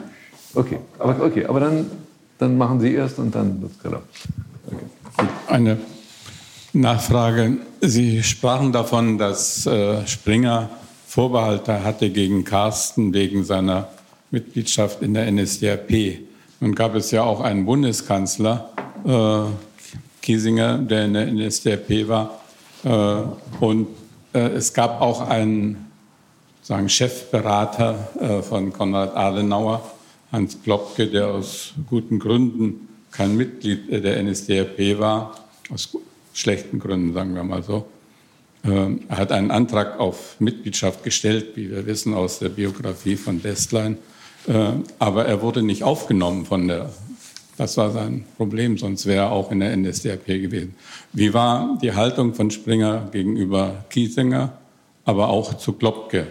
[0.56, 1.46] Okay, aber, okay.
[1.46, 1.90] aber dann,
[2.38, 4.02] dann machen Sie erst und dann Lutz Kreller.
[4.68, 5.28] Okay.
[5.48, 5.78] Eine
[6.74, 7.58] Nachfrage.
[7.82, 10.70] Sie sprachen davon, dass äh, Springer
[11.08, 13.90] Vorbehalte hatte gegen Carsten wegen seiner
[14.32, 16.20] Mitgliedschaft in der NSDAP.
[16.60, 18.72] Nun gab es ja auch einen Bundeskanzler,
[19.06, 19.42] äh,
[20.24, 22.42] Kiesinger, der in der NSDAP war.
[22.84, 23.88] Äh, und
[24.34, 25.92] äh, es gab auch einen
[26.64, 29.92] sagen, Chefberater äh, von Konrad Adenauer,
[30.32, 35.36] Hans Klopke, der aus guten Gründen kein Mitglied der NSDAP war,
[35.70, 35.96] aus
[36.34, 37.86] schlechten Gründen, sagen wir mal so.
[38.66, 43.42] Ähm, er hat einen Antrag auf Mitgliedschaft gestellt, wie wir wissen aus der Biografie von
[43.42, 43.98] Destlein,
[44.48, 46.90] äh, aber er wurde nicht aufgenommen von der
[47.58, 50.76] das war sein Problem, sonst wäre er auch in der NSDAP gewesen.
[51.12, 54.58] Wie war die Haltung von Springer gegenüber Kiesinger,
[55.06, 56.28] aber auch zu Klopke?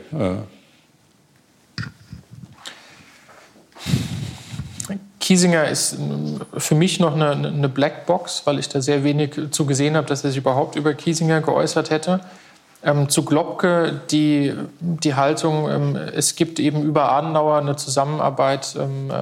[5.22, 5.96] Kiesinger ist
[6.58, 10.24] für mich noch eine, eine Blackbox, weil ich da sehr wenig zu gesehen habe, dass
[10.24, 12.20] er sich überhaupt über Kiesinger geäußert hätte.
[12.84, 19.12] Ähm, zu Globke die, die Haltung, ähm, es gibt eben über Adenauer eine Zusammenarbeit ähm,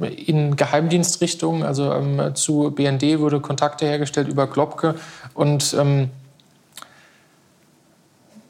[0.00, 1.64] äh, in Geheimdienstrichtungen.
[1.64, 4.94] Also ähm, zu BND wurde Kontakte hergestellt über Globke
[5.34, 6.10] und ähm,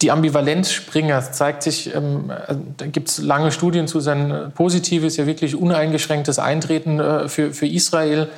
[0.02, 2.32] die Ambivalenz Springers zeigt sich, ähm,
[2.76, 7.66] da gibt es lange Studien zu, sein positives, ja wirklich uneingeschränktes Eintreten äh, für, für
[7.66, 8.28] Israel.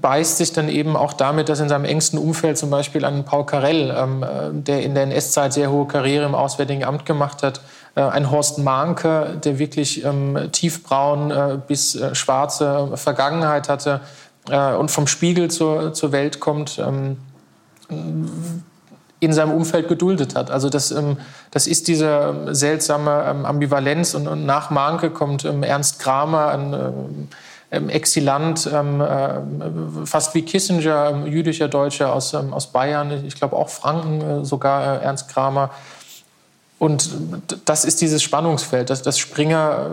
[0.00, 3.46] Beißt sich dann eben auch damit, dass in seinem engsten Umfeld zum Beispiel ein Paul
[3.46, 7.60] Karell, ähm, äh, der in der NS-Zeit sehr hohe Karriere im Auswärtigen Amt gemacht hat,
[7.96, 14.00] äh, ein Horst Mahnke, der wirklich ähm, tiefbraun äh, bis äh, schwarze Vergangenheit hatte
[14.48, 17.16] äh, und vom Spiegel zur, zur Welt kommt, ähm,
[19.20, 20.50] in seinem Umfeld geduldet hat.
[20.50, 21.16] Also das, ähm,
[21.50, 27.28] das ist diese seltsame ähm, Ambivalenz und, nach Mahnke kommt ähm, Ernst Kramer, ein
[27.72, 33.34] ähm, Exilant, ähm, äh, fast wie Kissinger, ähm, jüdischer Deutscher aus, ähm, aus Bayern, ich
[33.34, 35.70] glaube auch Franken, äh, sogar äh, Ernst Kramer.
[36.78, 37.10] Und
[37.64, 39.90] das ist dieses Spannungsfeld, dass das Springer,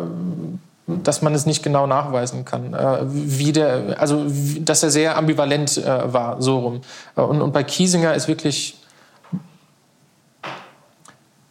[0.86, 2.76] dass man es nicht genau nachweisen kann,
[3.08, 4.26] wie der, also
[4.60, 6.82] dass er sehr ambivalent war, so rum.
[7.16, 8.83] Und, und bei Kiesinger ist wirklich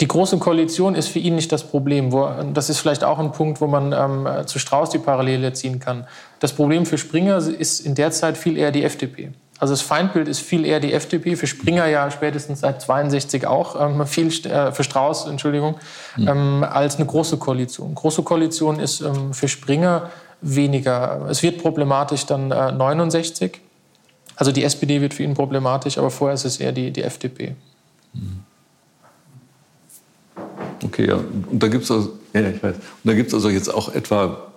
[0.02, 2.10] die Große Koalition ist für ihn nicht das Problem.
[2.10, 5.78] Wo, das ist vielleicht auch ein Punkt, wo man ähm, zu Strauß die Parallele ziehen
[5.78, 6.08] kann.
[6.40, 9.30] Das Problem für Springer ist in der Zeit viel eher die FDP.
[9.60, 13.80] Also das Feindbild ist viel eher die FDP, für Springer ja spätestens seit 62 auch,
[13.80, 15.76] ähm, viel, äh, für Strauß, Entschuldigung,
[16.16, 16.26] mhm.
[16.28, 17.94] ähm, als eine große Koalition.
[17.94, 21.28] Große Koalition ist ähm, für Springer weniger.
[21.30, 23.60] Es wird problematisch dann äh, 69.
[24.34, 27.54] Also die SPD wird für ihn problematisch, aber vorher ist es eher die, die FDP.
[28.14, 28.42] Mhm.
[30.82, 31.20] Okay, ja.
[31.50, 32.76] Und da gibt es also, ja, ich weiß.
[32.76, 34.52] Und da gibt es also jetzt auch etwa,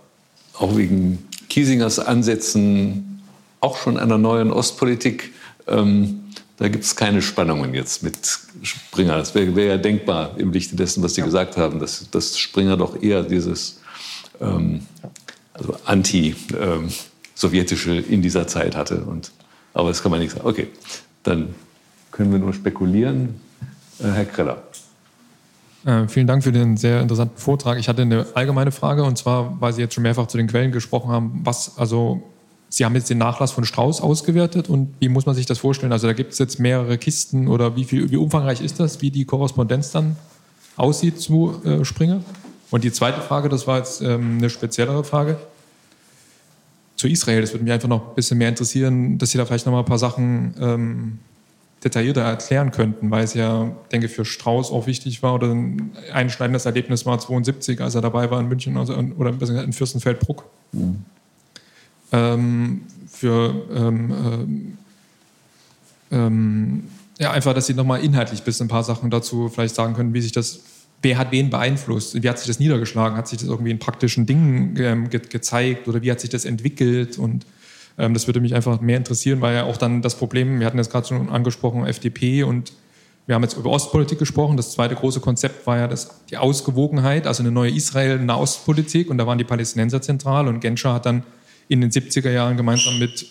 [0.53, 3.21] auch wegen Kiesingers Ansätzen,
[3.59, 5.33] auch schon einer neuen Ostpolitik.
[5.67, 6.21] Ähm,
[6.57, 8.17] da gibt es keine Spannungen jetzt mit
[8.61, 9.17] Springer.
[9.17, 11.25] Das wäre wär ja denkbar im Lichte dessen, was Sie ja.
[11.25, 13.81] gesagt haben, dass, dass Springer doch eher dieses
[14.39, 14.81] ähm,
[15.53, 19.01] also anti-sowjetische ähm, in dieser Zeit hatte.
[19.01, 19.31] Und,
[19.73, 20.47] aber das kann man nicht sagen.
[20.47, 20.69] Okay,
[21.23, 21.53] dann
[22.11, 23.41] können wir nur spekulieren.
[23.99, 24.63] Äh, Herr Kreller.
[25.85, 27.77] Äh, vielen Dank für den sehr interessanten Vortrag.
[27.77, 30.71] Ich hatte eine allgemeine Frage und zwar, weil Sie jetzt schon mehrfach zu den Quellen
[30.71, 32.23] gesprochen haben, was, also
[32.69, 35.91] Sie haben jetzt den Nachlass von Strauß ausgewertet und wie muss man sich das vorstellen?
[35.91, 39.11] Also da gibt es jetzt mehrere Kisten oder wie, viel, wie umfangreich ist das, wie
[39.11, 40.15] die Korrespondenz dann
[40.75, 42.21] aussieht zu äh, Springer?
[42.71, 45.37] Und die zweite Frage, das war jetzt ähm, eine speziellere Frage
[46.95, 47.41] zu Israel.
[47.41, 49.79] Das würde mich einfach noch ein bisschen mehr interessieren, dass Sie da vielleicht noch mal
[49.79, 51.19] ein paar Sachen ähm,
[51.83, 55.91] detaillierter erklären könnten, weil es ja, denke ich, für Strauß auch wichtig war oder ein
[56.11, 60.45] einschneidendes Erlebnis war 72, als er dabei war in München also oder in Fürstenfeldbruck.
[60.71, 61.05] Mhm.
[62.11, 64.75] Ähm, für ähm,
[66.11, 66.83] äh, ähm,
[67.19, 70.21] ja, einfach, dass Sie nochmal inhaltlich bis ein paar Sachen dazu vielleicht sagen können, wie
[70.21, 70.59] sich das,
[71.01, 74.25] wer hat wen beeinflusst, wie hat sich das niedergeschlagen, hat sich das irgendwie in praktischen
[74.25, 77.45] Dingen ähm, ge gezeigt oder wie hat sich das entwickelt und
[77.97, 80.91] das würde mich einfach mehr interessieren, weil ja auch dann das Problem, wir hatten jetzt
[80.91, 82.73] gerade schon angesprochen, FDP und
[83.27, 84.55] wir haben jetzt über Ostpolitik gesprochen.
[84.55, 89.09] Das zweite große Konzept war ja das, die Ausgewogenheit, also eine neue Israel-Nahostpolitik.
[89.09, 90.47] Und da waren die Palästinenser zentral.
[90.47, 91.23] Und Genscher hat dann
[91.67, 93.25] in den 70er Jahren gemeinsam mit,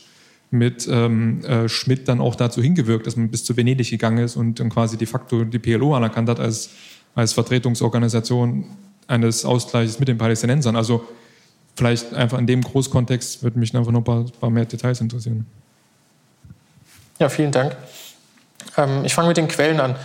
[0.51, 4.35] mit ähm, äh, Schmidt dann auch dazu hingewirkt, dass man bis zu Venedig gegangen ist
[4.35, 6.71] und dann quasi de facto die PLO anerkannt hat als,
[7.15, 8.65] als Vertretungsorganisation
[9.07, 10.75] eines Ausgleichs mit den Palästinensern.
[10.75, 11.05] Also
[11.75, 15.47] vielleicht einfach in dem Großkontext würde mich einfach noch ein paar, mehr Details interessieren.
[17.19, 17.77] Ja, vielen Dank.
[18.77, 19.97] Ähm, ich fange mit den Quellen an.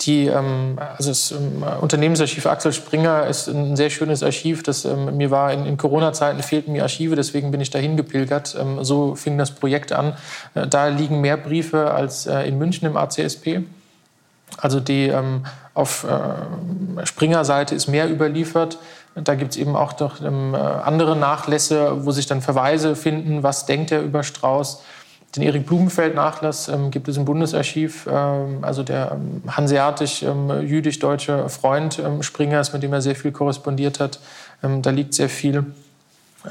[0.00, 4.62] Die, ähm, also das ähm, Unternehmensarchiv Axel Springer ist ein sehr schönes Archiv.
[4.62, 8.56] Das ähm, mir war in, in Corona-Zeiten fehlten mir Archive, deswegen bin ich dahin gepilgert.
[8.58, 10.16] Ähm, so fing das Projekt an.
[10.54, 13.60] Äh, da liegen mehr Briefe als äh, in München im ACSP.
[14.58, 15.44] Also die ähm,
[15.74, 18.78] auf äh, Springer-Seite ist mehr überliefert.
[19.14, 23.66] Da gibt es eben auch noch ähm, andere Nachlässe, wo sich dann Verweise finden, was
[23.66, 24.82] denkt er über Strauß.
[25.34, 31.98] Den Erik Blumenfeld-Nachlass ähm, gibt es im Bundesarchiv, ähm, also der ähm, hanseatisch-jüdisch-deutsche ähm, Freund
[31.98, 34.18] ähm, Springers, mit dem er sehr viel korrespondiert hat.
[34.62, 35.64] Ähm, da liegt sehr viel.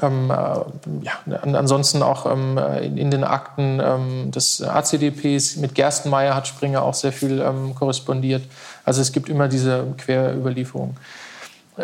[0.00, 1.12] Äh, ja,
[1.52, 2.56] ansonsten auch in,
[2.96, 7.44] in, den Akten des ACDPs mit Gerstenmeier hat Springer auch sehr viel
[7.78, 8.42] korrespondiert.
[8.86, 10.96] Also es gibt immer diese Querüberlieferung.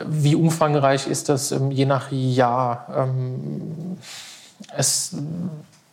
[0.07, 3.09] Wie umfangreich ist das je nach Jahr?
[4.77, 5.15] Es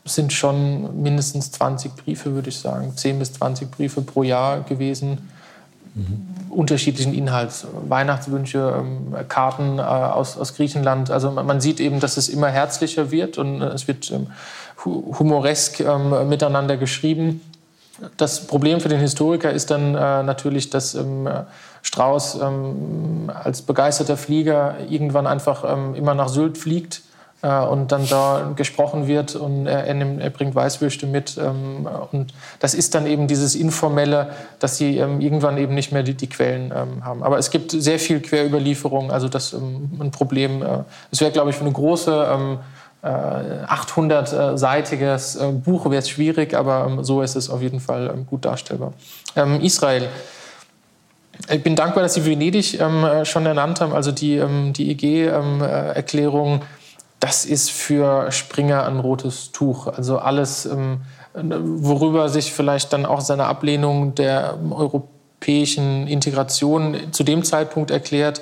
[0.06, 5.30] sind schon mindestens 20 Briefe, würde ich sagen, 10 bis 20 Briefe pro Jahr gewesen.
[5.96, 6.28] Mhm.
[6.50, 11.10] Unterschiedlichen Inhalts, Weihnachtswünsche, ähm, Karten äh, aus, aus Griechenland.
[11.10, 14.28] Also man sieht eben, dass es immer herzlicher wird und äh, es wird ähm,
[14.86, 17.42] humoresk ähm, miteinander geschrieben.
[18.18, 20.98] Das Problem für den Historiker ist dann äh, natürlich, dass
[21.82, 22.40] Strauß
[23.28, 25.64] als begeisterter Flieger irgendwann einfach
[25.96, 27.04] immer nach Sylt fliegt
[27.46, 31.38] äh, und dann da gesprochen wird und er, er, nimmt, er bringt Weißwürste mit.
[31.38, 36.04] Ähm, und das ist dann eben dieses Informelle, dass sie ähm, irgendwann eben nicht mehr
[36.04, 37.24] die, die Quellen ähm, haben.
[37.24, 40.64] Aber es gibt sehr viel Querüberlieferung, also das ist ähm, ein Problem.
[40.64, 42.28] Äh, es wäre, glaube ich, eine große
[43.06, 48.26] 800-seitiges ähm, äh, Buch wäre es schwierig, aber ähm, so ist es auf jeden Fall
[48.30, 48.94] gut darstellbar.
[49.62, 50.08] Israel.
[51.50, 52.80] Ich bin dankbar, dass Sie Venedig
[53.24, 54.42] schon ernannt haben, also die,
[54.72, 56.62] die EG-Erklärung
[57.26, 59.88] das ist für Springer ein rotes Tuch.
[59.88, 61.02] Also alles, ähm,
[61.34, 68.42] worüber sich vielleicht dann auch seine Ablehnung der europäischen Integration zu dem Zeitpunkt erklärt,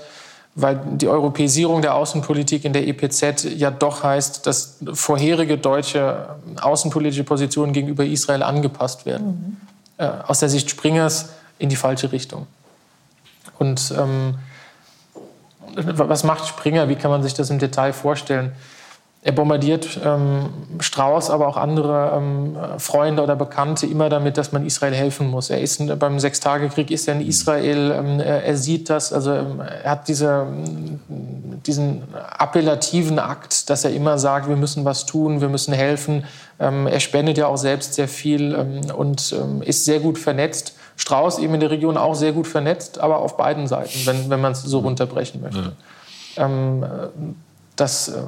[0.55, 7.23] weil die Europäisierung der Außenpolitik in der EPZ ja doch heißt, dass vorherige deutsche außenpolitische
[7.23, 9.57] Positionen gegenüber Israel angepasst werden.
[9.97, 10.03] Mhm.
[10.03, 12.47] Äh, aus der Sicht Springers in die falsche Richtung.
[13.57, 14.35] Und ähm,
[15.75, 16.89] was macht Springer?
[16.89, 18.51] Wie kann man sich das im Detail vorstellen?
[19.25, 20.49] Er bombardiert ähm,
[20.81, 25.49] Strauß, aber auch andere ähm, Freunde oder Bekannte immer damit, dass man Israel helfen muss.
[25.49, 29.61] Er ist beim Sechstagekrieg ist er in Israel, ähm, er, er, sieht das, also ähm,
[29.61, 30.45] er hat diese,
[31.65, 32.03] diesen
[32.37, 36.25] appellativen Akt, dass er immer sagt, wir müssen was tun, wir müssen helfen.
[36.59, 40.75] Ähm, er spendet ja auch selbst sehr viel ähm, und ist sehr gut vernetzt.
[40.97, 44.41] Strauß eben in der Region auch sehr gut vernetzt, aber auf beiden Seiten, wenn, wenn
[44.41, 45.73] man es so runterbrechen möchte.
[46.35, 46.49] Ja.
[47.75, 48.21] Das, äh,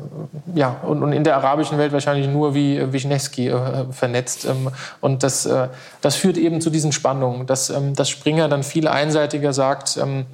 [0.55, 4.45] ja, und, und, in der arabischen Welt wahrscheinlich nur wie Wischnewski äh, vernetzt.
[4.45, 4.71] Ähm,
[5.01, 5.67] und das, äh,
[6.01, 10.25] das führt eben zu diesen Spannungen, dass, ähm, dass Springer dann viel einseitiger sagt, ähm,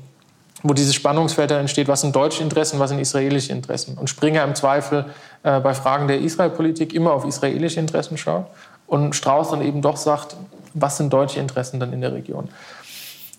[0.64, 3.98] wo dieses Spannungsfeld dann entsteht, was sind deutsche Interessen, was sind israelische Interessen.
[3.98, 5.06] Und Springer im Zweifel
[5.44, 8.46] äh, bei Fragen der Israelpolitik immer auf israelische Interessen schaut
[8.88, 10.36] und Strauß dann eben doch sagt,
[10.74, 12.50] was sind deutsche Interessen dann in der Region.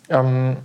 [0.09, 0.57] Ähm,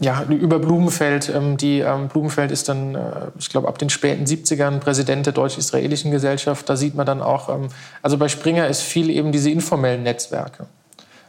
[0.00, 1.32] ja, über Blumenfeld.
[1.34, 3.00] Ähm, die ähm, Blumenfeld ist dann, äh,
[3.38, 6.68] ich glaube, ab den späten 70ern Präsident der deutsch-israelischen Gesellschaft.
[6.68, 7.68] Da sieht man dann auch, ähm,
[8.02, 10.66] also bei Springer ist viel eben diese informellen Netzwerke.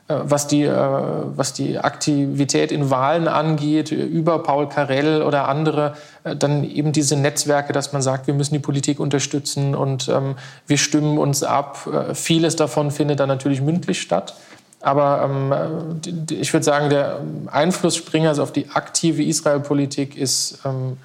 [0.09, 5.93] Äh, was die, äh, was die Aktivität in Wahlen angeht, über Paul Karell oder andere,
[6.24, 10.36] äh, dann eben diese Netzwerke, dass man sagt, wir müssen die Politik unterstützen und ähm,
[10.67, 11.88] wir stimmen uns ab.
[12.13, 14.36] Vieles davon findet dann natürlich mündlich statt.
[14.82, 15.99] Aber ähm,
[16.32, 20.97] ich würde sagen, der Einfluss Springers auf die aktive Israel-Politik ist ähm,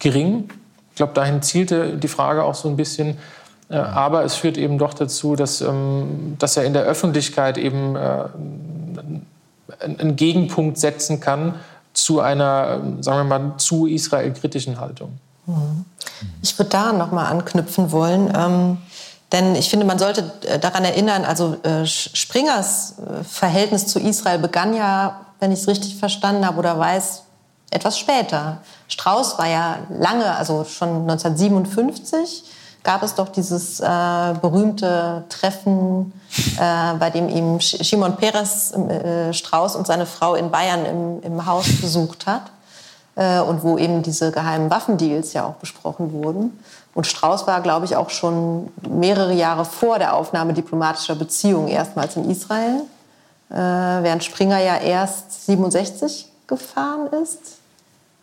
[0.00, 0.50] gering.
[0.90, 3.18] Ich glaube, dahin zielte die Frage auch so ein bisschen.
[3.68, 7.96] Äh, aber es führt eben doch dazu, dass, ähm, dass er in der Öffentlichkeit eben
[7.96, 8.24] äh,
[9.80, 11.54] einen Gegenpunkt setzen kann
[11.92, 15.18] zu einer, ähm, sagen wir mal, zu Israel kritischen Haltung.
[15.46, 15.84] Mhm.
[16.42, 18.32] Ich würde da noch mal anknüpfen wollen.
[19.32, 23.98] Ähm denn ich finde, man sollte äh, daran erinnern, also äh, Springers äh, Verhältnis zu
[23.98, 27.22] Israel begann ja, wenn ich es richtig verstanden habe oder weiß,
[27.70, 28.58] etwas später.
[28.88, 32.44] Strauß war ja lange, also schon 1957
[32.82, 33.84] gab es doch dieses äh,
[34.40, 36.12] berühmte Treffen,
[36.58, 41.46] äh, bei dem ihm Shimon Peres äh, Strauß und seine Frau in Bayern im, im
[41.46, 42.42] Haus besucht hat
[43.14, 46.58] und wo eben diese geheimen Waffendeals ja auch besprochen wurden.
[46.94, 52.16] Und Strauß war, glaube ich, auch schon mehrere Jahre vor der Aufnahme diplomatischer Beziehungen erstmals
[52.16, 52.82] in Israel,
[53.50, 57.38] äh, während Springer ja erst 67 gefahren ist.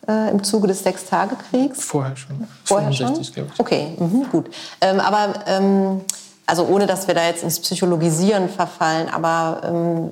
[0.08, 1.84] äh, im Zuge des Sechstagekriegs?
[1.84, 2.48] Vorher schon.
[2.64, 3.50] Vorher 65, schon?
[3.58, 4.46] Okay, mhm, gut.
[4.80, 6.00] Ähm, aber ähm,
[6.46, 10.10] also ohne dass wir da jetzt ins Psychologisieren verfallen, aber ähm,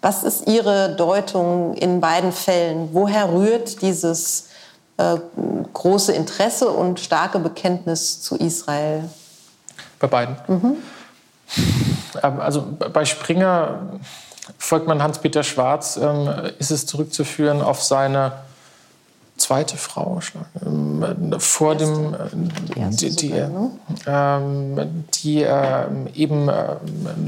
[0.00, 2.90] was ist Ihre Deutung in beiden Fällen?
[2.92, 4.46] Woher rührt dieses
[4.96, 5.16] äh,
[5.72, 9.08] große Interesse und starke Bekenntnis zu Israel?
[9.98, 10.36] Bei beiden.
[10.48, 10.76] Mhm.
[12.22, 13.98] Ähm, also bei Springer
[14.58, 16.28] folgt man Hans-Peter Schwarz, ähm,
[16.58, 18.32] ist es zurückzuführen auf seine
[19.36, 20.20] zweite Frau
[20.64, 22.16] ähm, vor die dem
[22.90, 23.70] die, die, ne?
[24.06, 25.84] ähm, die äh,
[26.14, 26.76] eben äh,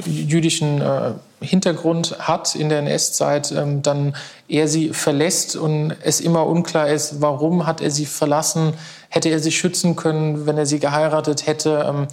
[0.06, 4.16] jüdischen äh, Hintergrund hat in der NS-Zeit, ähm, dann
[4.48, 8.72] er sie verlässt und es immer unklar ist, warum hat er sie verlassen,
[9.08, 11.84] hätte er sie schützen können, wenn er sie geheiratet hätte.
[11.88, 12.08] Ähm,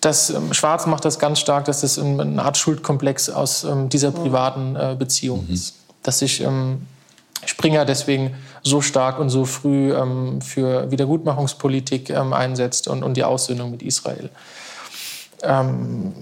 [0.00, 4.10] das ähm, Schwarz macht das ganz stark, dass es eine Art Schuldkomplex aus ähm, dieser
[4.10, 5.54] privaten äh, Beziehung mhm.
[5.54, 6.86] ist, dass sich ähm,
[7.44, 8.34] Springer deswegen
[8.66, 13.82] so stark und so früh ähm, für Wiedergutmachungspolitik ähm, einsetzt und, und, die Aussöhnung mit
[13.82, 14.28] Israel.
[15.42, 16.12] Ähm,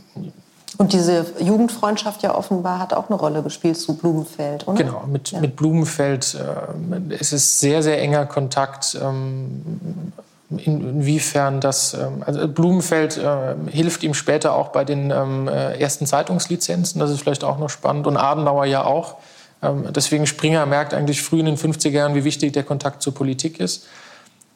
[0.76, 4.76] und diese Jugendfreundschaft ja offenbar hat auch eine Rolle gespielt zu Blumenfeld, oder?
[4.76, 5.40] Genau, mit, ja.
[5.40, 8.98] mit Blumenfeld äh, es ist sehr, sehr enger Kontakt.
[9.00, 10.12] Ähm,
[10.50, 16.06] inwiefern das, ähm, also Blumenfeld äh, hilft ihm später auch bei den ähm, äh, ersten
[16.06, 19.16] Zeitungslizenzen, das ist vielleicht auch noch spannend, und Adenauer ja auch.
[19.64, 23.14] Ähm, deswegen Springer merkt eigentlich früh in den 50er Jahren, wie wichtig der Kontakt zur
[23.14, 23.86] Politik ist.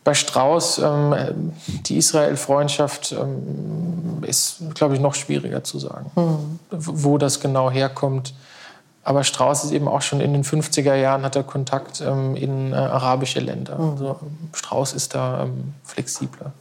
[0.05, 1.53] Bei Strauß, ähm,
[1.87, 6.59] die Israel-Freundschaft ähm, ist, glaube ich, noch schwieriger zu sagen, mhm.
[6.71, 8.35] wo das genau herkommt.
[9.05, 12.77] Aber Strauß ist eben auch schon in den 50er Jahren, hat er Kontakt in äh,
[12.77, 13.79] arabische Länder.
[13.79, 13.91] Mhm.
[13.93, 14.21] Also
[14.53, 15.47] Strauß ist da
[15.85, 16.53] flexibler.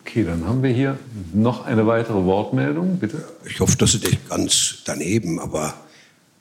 [0.00, 0.98] Okay, dann haben wir hier
[1.32, 3.28] noch eine weitere Wortmeldung, bitte.
[3.44, 5.74] Ich hoffe, das ist nicht ganz daneben, aber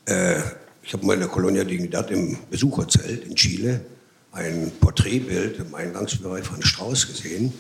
[0.06, 0.38] äh,
[0.90, 3.86] ich habe mal in der Colonia Dignidad im Besucherzelt in Chile
[4.32, 7.54] ein Porträtbild im Eingangsbereich von Strauß gesehen.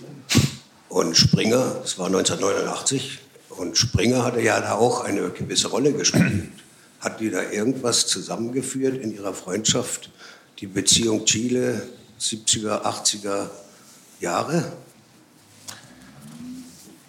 [0.87, 3.19] Und Springer, das war 1989,
[3.49, 6.49] und Springer hatte ja da auch eine gewisse Rolle gespielt.
[7.01, 10.09] Hat die da irgendwas zusammengeführt in ihrer Freundschaft,
[10.57, 11.83] die Beziehung Chile
[12.19, 13.51] 70er, 80er
[14.19, 14.71] Jahre?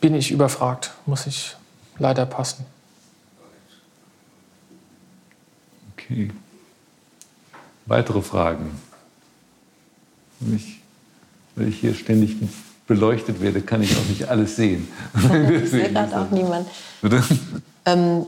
[0.02, 1.56] Bin ich überfragt, muss ich
[1.98, 2.66] leider passen.
[6.10, 6.30] Okay.
[7.86, 8.80] Weitere Fragen?
[10.54, 10.80] Ich,
[11.54, 12.36] wenn ich hier ständig
[12.86, 14.88] beleuchtet werde, kann ich auch nicht alles sehen.
[15.62, 16.68] ich sehe gerade auch niemand.
[17.86, 18.26] Ähm,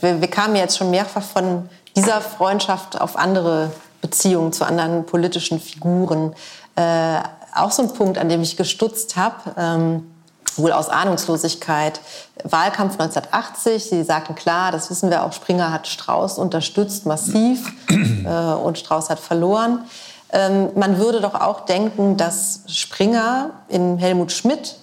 [0.00, 5.60] wir, wir, kamen jetzt schon mehrfach von dieser Freundschaft auf andere Beziehungen zu anderen politischen
[5.60, 6.34] Figuren.
[6.76, 7.20] Äh,
[7.54, 9.54] auch so ein Punkt, an dem ich gestutzt habe.
[9.56, 10.09] Ähm,
[10.56, 12.00] wohl aus Ahnungslosigkeit.
[12.44, 18.28] Wahlkampf 1980, Sie sagten klar, das wissen wir auch, Springer hat Strauß unterstützt massiv äh,
[18.28, 19.84] und Strauß hat verloren.
[20.32, 24.76] Ähm, man würde doch auch denken, dass Springer in Helmut Schmidt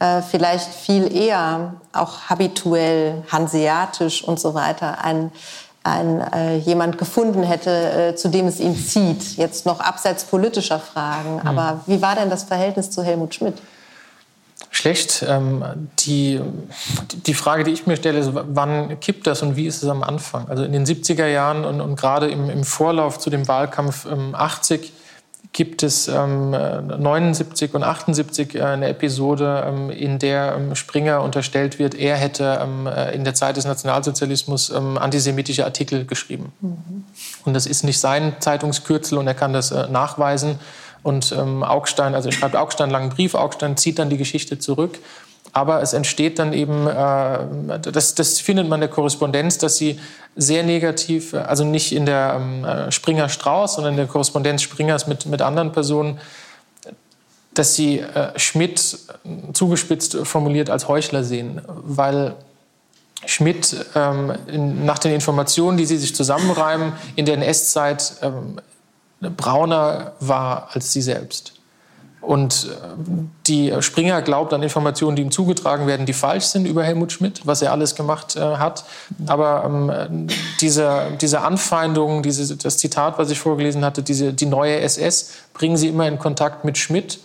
[0.00, 5.30] äh, vielleicht viel eher auch habituell, hanseatisch und so weiter ein,
[5.84, 7.70] ein, äh, jemand gefunden hätte,
[8.10, 9.36] äh, zu dem es ihn zieht.
[9.36, 11.36] Jetzt noch abseits politischer Fragen.
[11.36, 11.46] Mhm.
[11.46, 13.58] Aber wie war denn das Verhältnis zu Helmut Schmidt?
[14.74, 15.24] Schlecht.
[15.28, 15.64] Ähm,
[16.00, 16.40] die,
[17.26, 20.02] die Frage, die ich mir stelle, ist, wann kippt das und wie ist es am
[20.02, 20.48] Anfang?
[20.48, 24.34] Also in den 70er Jahren und, und gerade im, im, Vorlauf zu dem Wahlkampf ähm,
[24.34, 24.92] 80
[25.52, 31.78] gibt es ähm, 79 und 78 äh, eine Episode, ähm, in der ähm, Springer unterstellt
[31.78, 36.52] wird, er hätte ähm, äh, in der Zeit des Nationalsozialismus ähm, antisemitische Artikel geschrieben.
[36.60, 37.04] Mhm.
[37.44, 40.58] Und das ist nicht sein Zeitungskürzel und er kann das äh, nachweisen.
[41.04, 44.98] Und ähm, Augstein, also schreibt Augstein einen langen Brief, Augstein zieht dann die Geschichte zurück.
[45.52, 50.00] Aber es entsteht dann eben, äh, das, das findet man in der Korrespondenz, dass sie
[50.34, 55.26] sehr negativ, also nicht in der ähm, äh, Springer-Strauß, sondern in der Korrespondenz Springers mit,
[55.26, 56.18] mit anderen Personen,
[57.52, 58.98] dass sie äh, Schmidt
[59.52, 62.34] zugespitzt formuliert als Heuchler sehen, weil
[63.26, 68.60] Schmidt ähm, in, nach den Informationen, die sie sich zusammenreimen, in der NS-Zeit ähm,
[69.30, 71.54] brauner war als sie selbst.
[72.24, 72.86] Und äh,
[73.46, 77.42] die Springer glaubt an Informationen, die ihm zugetragen werden, die falsch sind über Helmut Schmidt,
[77.44, 78.84] was er alles gemacht äh, hat.
[79.26, 80.28] Aber ähm,
[80.60, 85.76] diese, diese Anfeindungen, diese, das Zitat, was ich vorgelesen hatte, diese, die neue SS, bringen
[85.76, 87.20] sie immer in Kontakt mit Schmidt.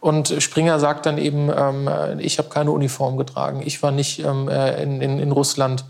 [0.00, 1.88] Und Springer sagt dann eben, ähm,
[2.18, 5.84] ich habe keine Uniform getragen, ich war nicht ähm, äh, in, in, in Russland.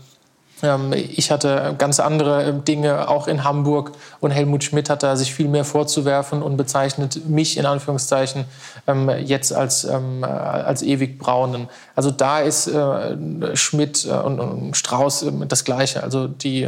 [0.63, 3.91] Ähm, ich hatte ganz andere ähm, Dinge, auch in Hamburg.
[4.19, 8.45] Und Helmut Schmidt hat da sich viel mehr vorzuwerfen und bezeichnet mich in Anführungszeichen
[8.87, 11.67] ähm, jetzt als, als ewig Braunen.
[11.95, 16.03] Also da ist äh, Schmidt äh, und Strauß das Gleiche.
[16.03, 16.67] Also die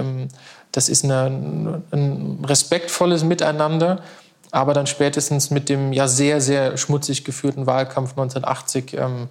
[0.73, 4.01] das ist eine, ein respektvolles Miteinander,
[4.51, 9.29] aber dann spätestens mit dem ja sehr, sehr schmutzig geführten Wahlkampf 1980 ähm,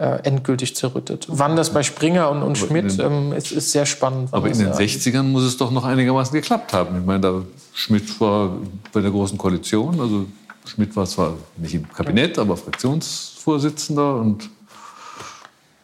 [0.00, 1.26] äh, endgültig zerrüttet.
[1.28, 4.30] Wann das bei Springer und, und Schmidt ähm, ist, ist sehr spannend.
[4.32, 7.00] Aber in den 60ern muss es doch noch einigermaßen geklappt haben.
[7.00, 7.42] Ich meine, da
[7.74, 8.56] Schmidt war
[8.92, 10.24] bei der Großen Koalition, also
[10.64, 14.48] Schmidt war zwar nicht im Kabinett, aber Fraktionsvorsitzender und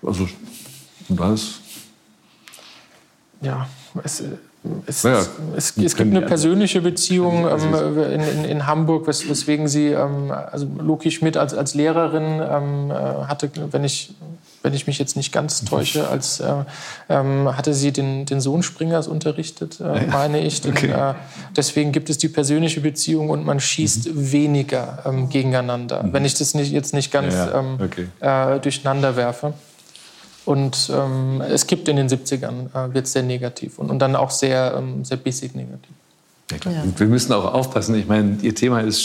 [0.02, 0.26] also
[1.08, 1.60] und alles.
[3.42, 3.68] Ja,
[4.02, 4.22] es,
[4.86, 5.20] es, ja,
[5.56, 10.30] es, es, gibt eine persönliche Beziehung ähm, in, in, in, Hamburg, wes, weswegen sie, ähm,
[10.30, 14.14] also Loki Schmidt als, als Lehrerin ähm, äh, hatte, wenn ich,
[14.62, 16.52] wenn ich mich jetzt nicht ganz täusche, als, äh,
[17.08, 20.60] ähm, hatte sie den, den Sohn Springers unterrichtet, äh, meine ich.
[20.60, 20.90] Den, okay.
[20.90, 21.14] Äh,
[21.56, 24.32] deswegen gibt es die persönliche Beziehung und man schießt mhm.
[24.32, 26.12] weniger ähm, gegeneinander, mhm.
[26.12, 28.08] wenn ich das nicht, jetzt nicht ganz ja, ähm, okay.
[28.20, 29.54] Äh, durcheinander werfe.
[30.46, 34.30] Und ähm, es gibt in den 70ern, äh, wird sehr negativ und, und dann auch
[34.30, 35.90] sehr, ähm, sehr bissig negativ.
[36.52, 36.84] Ja, ja.
[36.96, 37.96] Wir müssen auch aufpassen.
[37.96, 39.02] Ich meine, Ihr Thema ist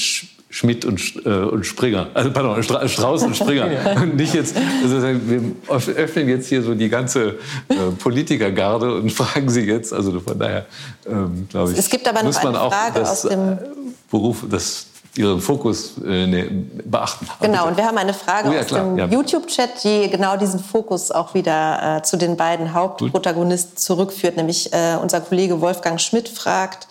[0.51, 2.09] Schmidt und, äh, und Springer.
[2.13, 3.71] Also, pardon, Strauß und Springer.
[3.71, 3.93] ja.
[4.01, 5.41] Und nicht jetzt, also wir
[5.95, 7.39] öffnen jetzt hier so die ganze
[7.69, 10.65] äh, Politikergarde und fragen Sie jetzt, also von daher,
[11.07, 13.57] ähm, glaube ich, es gibt aber noch muss man eine Frage auch das, aus dem
[14.09, 14.87] Beruf, das
[15.17, 16.45] Ihren Fokus äh, ne,
[16.85, 17.27] beachten.
[17.41, 19.07] Genau, und wir haben eine Frage oh, ja, aus dem ja.
[19.07, 24.37] YouTube-Chat, die genau diesen Fokus auch wieder äh, zu den beiden Hauptprotagonisten zurückführt.
[24.37, 26.87] Nämlich äh, unser Kollege Wolfgang Schmidt fragt,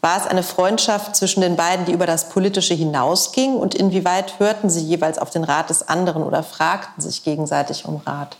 [0.00, 3.54] war es eine Freundschaft zwischen den beiden, die über das Politische hinausging?
[3.54, 8.00] Und inwieweit hörten sie jeweils auf den Rat des anderen oder fragten sich gegenseitig um
[8.04, 8.36] Rat?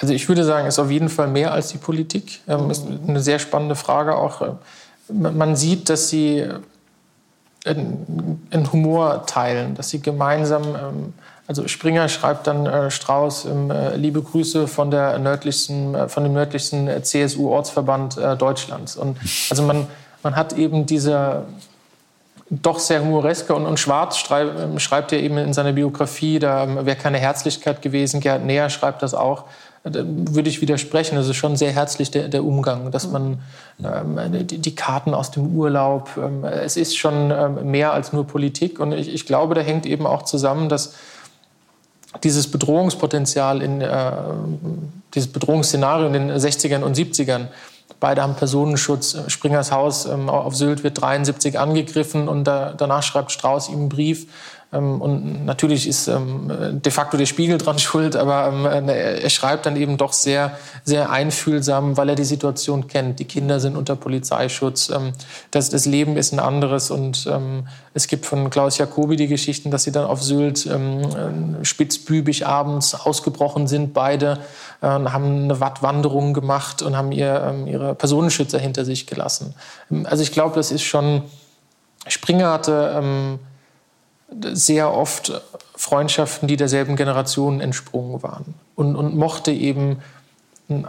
[0.00, 2.40] Also ich würde sagen, es ist auf jeden Fall mehr als die Politik.
[2.48, 4.40] Ähm, ist eine sehr spannende Frage auch.
[5.10, 6.46] Äh, man sieht, dass sie
[7.66, 11.14] einen Humor teilen, dass sie gemeinsam, ähm,
[11.46, 16.88] also Springer schreibt dann äh, Strauß, äh, liebe Grüße von, der nördlichsten, von dem nördlichsten
[17.02, 18.96] CSU-Ortsverband Deutschlands.
[18.96, 19.18] Und
[19.50, 19.86] also man,
[20.22, 21.44] man hat eben diese
[22.50, 26.84] doch sehr humoreske und, und Schwarz schreibt, schreibt ja eben in seiner Biografie, da ähm,
[26.84, 28.20] wäre keine Herzlichkeit gewesen.
[28.20, 29.44] Gerhard Neher schreibt das auch
[29.82, 31.16] würde ich widersprechen.
[31.16, 33.40] Das ist schon sehr herzlich der, der Umgang, dass man
[33.82, 38.26] ähm, die, die, Karten aus dem Urlaub, ähm, es ist schon ähm, mehr als nur
[38.26, 38.78] Politik.
[38.78, 40.94] Und ich, ich, glaube, da hängt eben auch zusammen, dass
[42.22, 44.12] dieses Bedrohungspotenzial in äh,
[45.14, 47.48] dieses Bedrohungsszenario in den 60ern und 70ern
[48.00, 49.18] Beide haben Personenschutz.
[49.28, 53.88] Springers Haus ähm, auf Sylt wird 73 angegriffen und da, danach schreibt Strauß ihm einen
[53.90, 54.26] Brief,
[54.72, 59.74] und natürlich ist ähm, de facto der Spiegel dran schuld, aber ähm, er schreibt dann
[59.74, 63.18] eben doch sehr, sehr einfühlsam, weil er die Situation kennt.
[63.18, 64.92] Die Kinder sind unter Polizeischutz,
[65.50, 67.28] das, Leben ist ein anderes und
[67.94, 70.68] es gibt von Klaus Jacobi die Geschichten, dass sie dann auf Sylt
[71.62, 74.38] spitzbübig abends ausgebrochen sind, beide
[74.82, 79.54] haben eine Wattwanderung gemacht und haben ihr, ihre Personenschützer hinter sich gelassen.
[80.04, 81.22] Also ich glaube, das ist schon,
[82.06, 83.40] Springer hatte
[84.52, 85.40] sehr oft
[85.76, 88.54] Freundschaften, die derselben Generation entsprungen waren.
[88.74, 89.98] Und, und mochte eben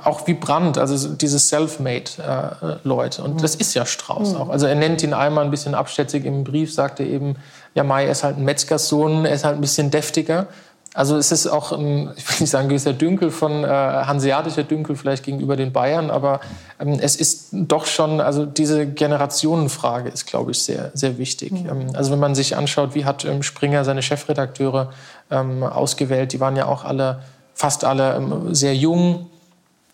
[0.03, 3.23] auch wie Brandt, also diese Self-Made-Leute.
[3.23, 4.49] Und das ist ja Strauß auch.
[4.49, 7.35] Also er nennt ihn einmal ein bisschen abschätzig im Brief, sagt er eben,
[7.73, 10.47] ja, Mai ist halt ein Metzgerssohn, er ist halt ein bisschen deftiger.
[10.93, 14.95] Also es ist auch, ein, ich will nicht sagen gewisser Dünkel von äh, hanseatischer Dünkel
[14.95, 16.41] vielleicht gegenüber den Bayern, aber
[16.79, 21.51] ähm, es ist doch schon, also diese Generationenfrage ist, glaube ich, sehr, sehr wichtig.
[21.51, 21.69] Mhm.
[21.69, 24.91] Ähm, also wenn man sich anschaut, wie hat ähm, Springer seine Chefredakteure
[25.29, 27.21] ähm, ausgewählt, die waren ja auch alle,
[27.53, 29.27] fast alle ähm, sehr jung,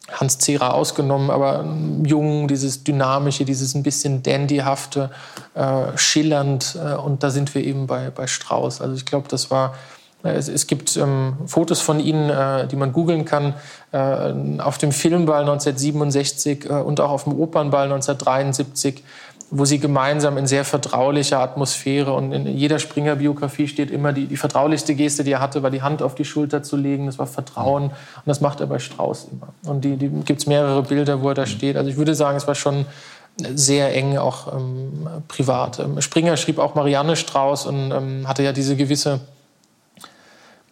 [0.10, 5.12] Hans Zehrer ausgenommen, aber ähm, jung, dieses dynamische, dieses ein bisschen dandyhafte,
[5.54, 8.82] äh, schillernd äh, und da sind wir eben bei, bei Strauß.
[8.82, 9.76] Also ich glaube, das war
[10.24, 13.53] es, es gibt ähm, Fotos von ihnen, äh, die man googeln kann,
[13.91, 19.03] äh, auf dem Filmball 1967 äh, und auch auf dem Opernball 1973,
[19.49, 24.36] wo sie gemeinsam in sehr vertraulicher Atmosphäre und in jeder Springer-Biografie steht immer die, die
[24.36, 27.05] vertraulichste Geste, die er hatte, war die Hand auf die Schulter zu legen.
[27.05, 27.93] Das war Vertrauen und
[28.26, 29.53] das macht er bei Strauß immer.
[29.72, 31.78] Und die, die gibt es mehrere Bilder, wo er da steht.
[31.78, 32.86] Also ich würde sagen, es war schon
[33.53, 35.80] sehr eng auch ähm, privat.
[35.80, 39.22] Ähm, Springer schrieb auch Marianne Strauß und ähm, hatte ja diese gewisse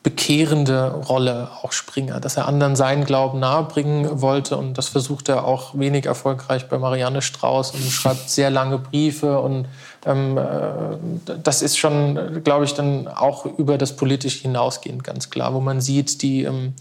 [0.05, 5.45] bekehrende Rolle, auch Springer, dass er anderen seinen Glauben nahebringen wollte und das versucht er
[5.45, 9.67] auch wenig erfolgreich bei Marianne Strauß und schreibt sehr lange Briefe und
[10.05, 15.55] ähm, äh, das ist schon, glaube ich, dann auch über das Politische hinausgehend ganz klar,
[15.55, 16.73] wo man sieht, die ähm,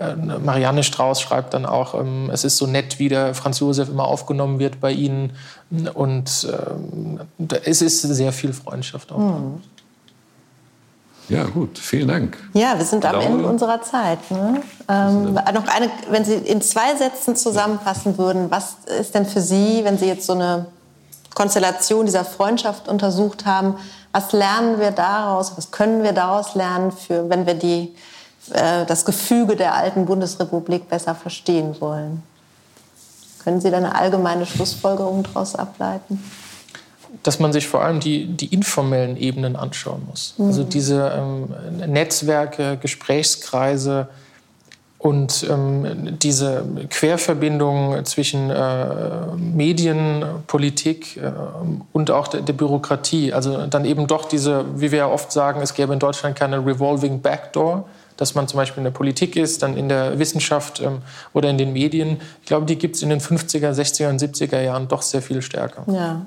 [0.00, 3.90] äh, Marianne Strauß schreibt dann auch, ähm, es ist so nett, wie der Franz Josef
[3.90, 5.34] immer aufgenommen wird bei ihnen
[5.94, 7.20] und ähm,
[7.64, 9.18] es ist sehr viel Freundschaft auch.
[9.18, 9.62] Mhm.
[11.28, 12.36] Ja, gut, vielen Dank.
[12.52, 13.26] Ja, wir sind am Laura?
[13.26, 14.18] Ende unserer Zeit.
[14.30, 14.60] Ne?
[14.88, 19.80] Ähm, noch eine, wenn Sie in zwei Sätzen zusammenfassen würden, was ist denn für Sie,
[19.84, 20.66] wenn Sie jetzt so eine
[21.34, 23.76] Konstellation dieser Freundschaft untersucht haben,
[24.12, 27.94] was lernen wir daraus, was können wir daraus lernen, für, wenn wir die,
[28.52, 32.22] äh, das Gefüge der alten Bundesrepublik besser verstehen wollen?
[33.42, 36.22] Können Sie da eine allgemeine Schlussfolgerung daraus ableiten?
[37.22, 40.34] Dass man sich vor allem die, die informellen Ebenen anschauen muss.
[40.38, 41.54] Also diese ähm,
[41.86, 44.08] Netzwerke, Gesprächskreise
[45.02, 51.32] und ähm, diese Querverbindung zwischen äh, Medien, Politik äh,
[51.92, 53.32] und auch der, der Bürokratie.
[53.32, 56.64] Also dann eben doch diese, wie wir ja oft sagen, es gäbe in Deutschland keine
[56.64, 57.84] revolving backdoor,
[58.16, 60.98] dass man zum Beispiel in der Politik ist, dann in der Wissenschaft ähm,
[61.32, 62.20] oder in den Medien.
[62.40, 65.42] Ich glaube, die gibt es in den 50er, 60er und 70er Jahren doch sehr viel
[65.42, 65.82] stärker.
[65.92, 66.22] Ja.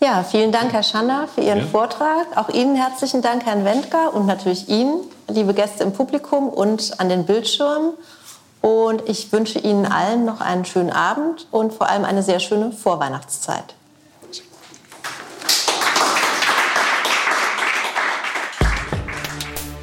[0.00, 1.66] Ja, vielen Dank, Herr Schanner, für Ihren Ja.
[1.66, 2.36] Vortrag.
[2.36, 7.08] Auch Ihnen herzlichen Dank, Herrn Wendker, und natürlich Ihnen, liebe Gäste im Publikum und an
[7.08, 7.94] den Bildschirmen.
[8.60, 12.70] Und ich wünsche Ihnen allen noch einen schönen Abend und vor allem eine sehr schöne
[12.70, 13.74] Vorweihnachtszeit.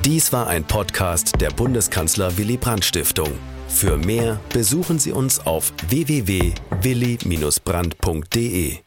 [0.06, 3.32] Dies war ein Podcast der Bundeskanzler Willy Brandt Stiftung.
[3.68, 8.85] Für mehr besuchen Sie uns auf www.willy-brandt.de.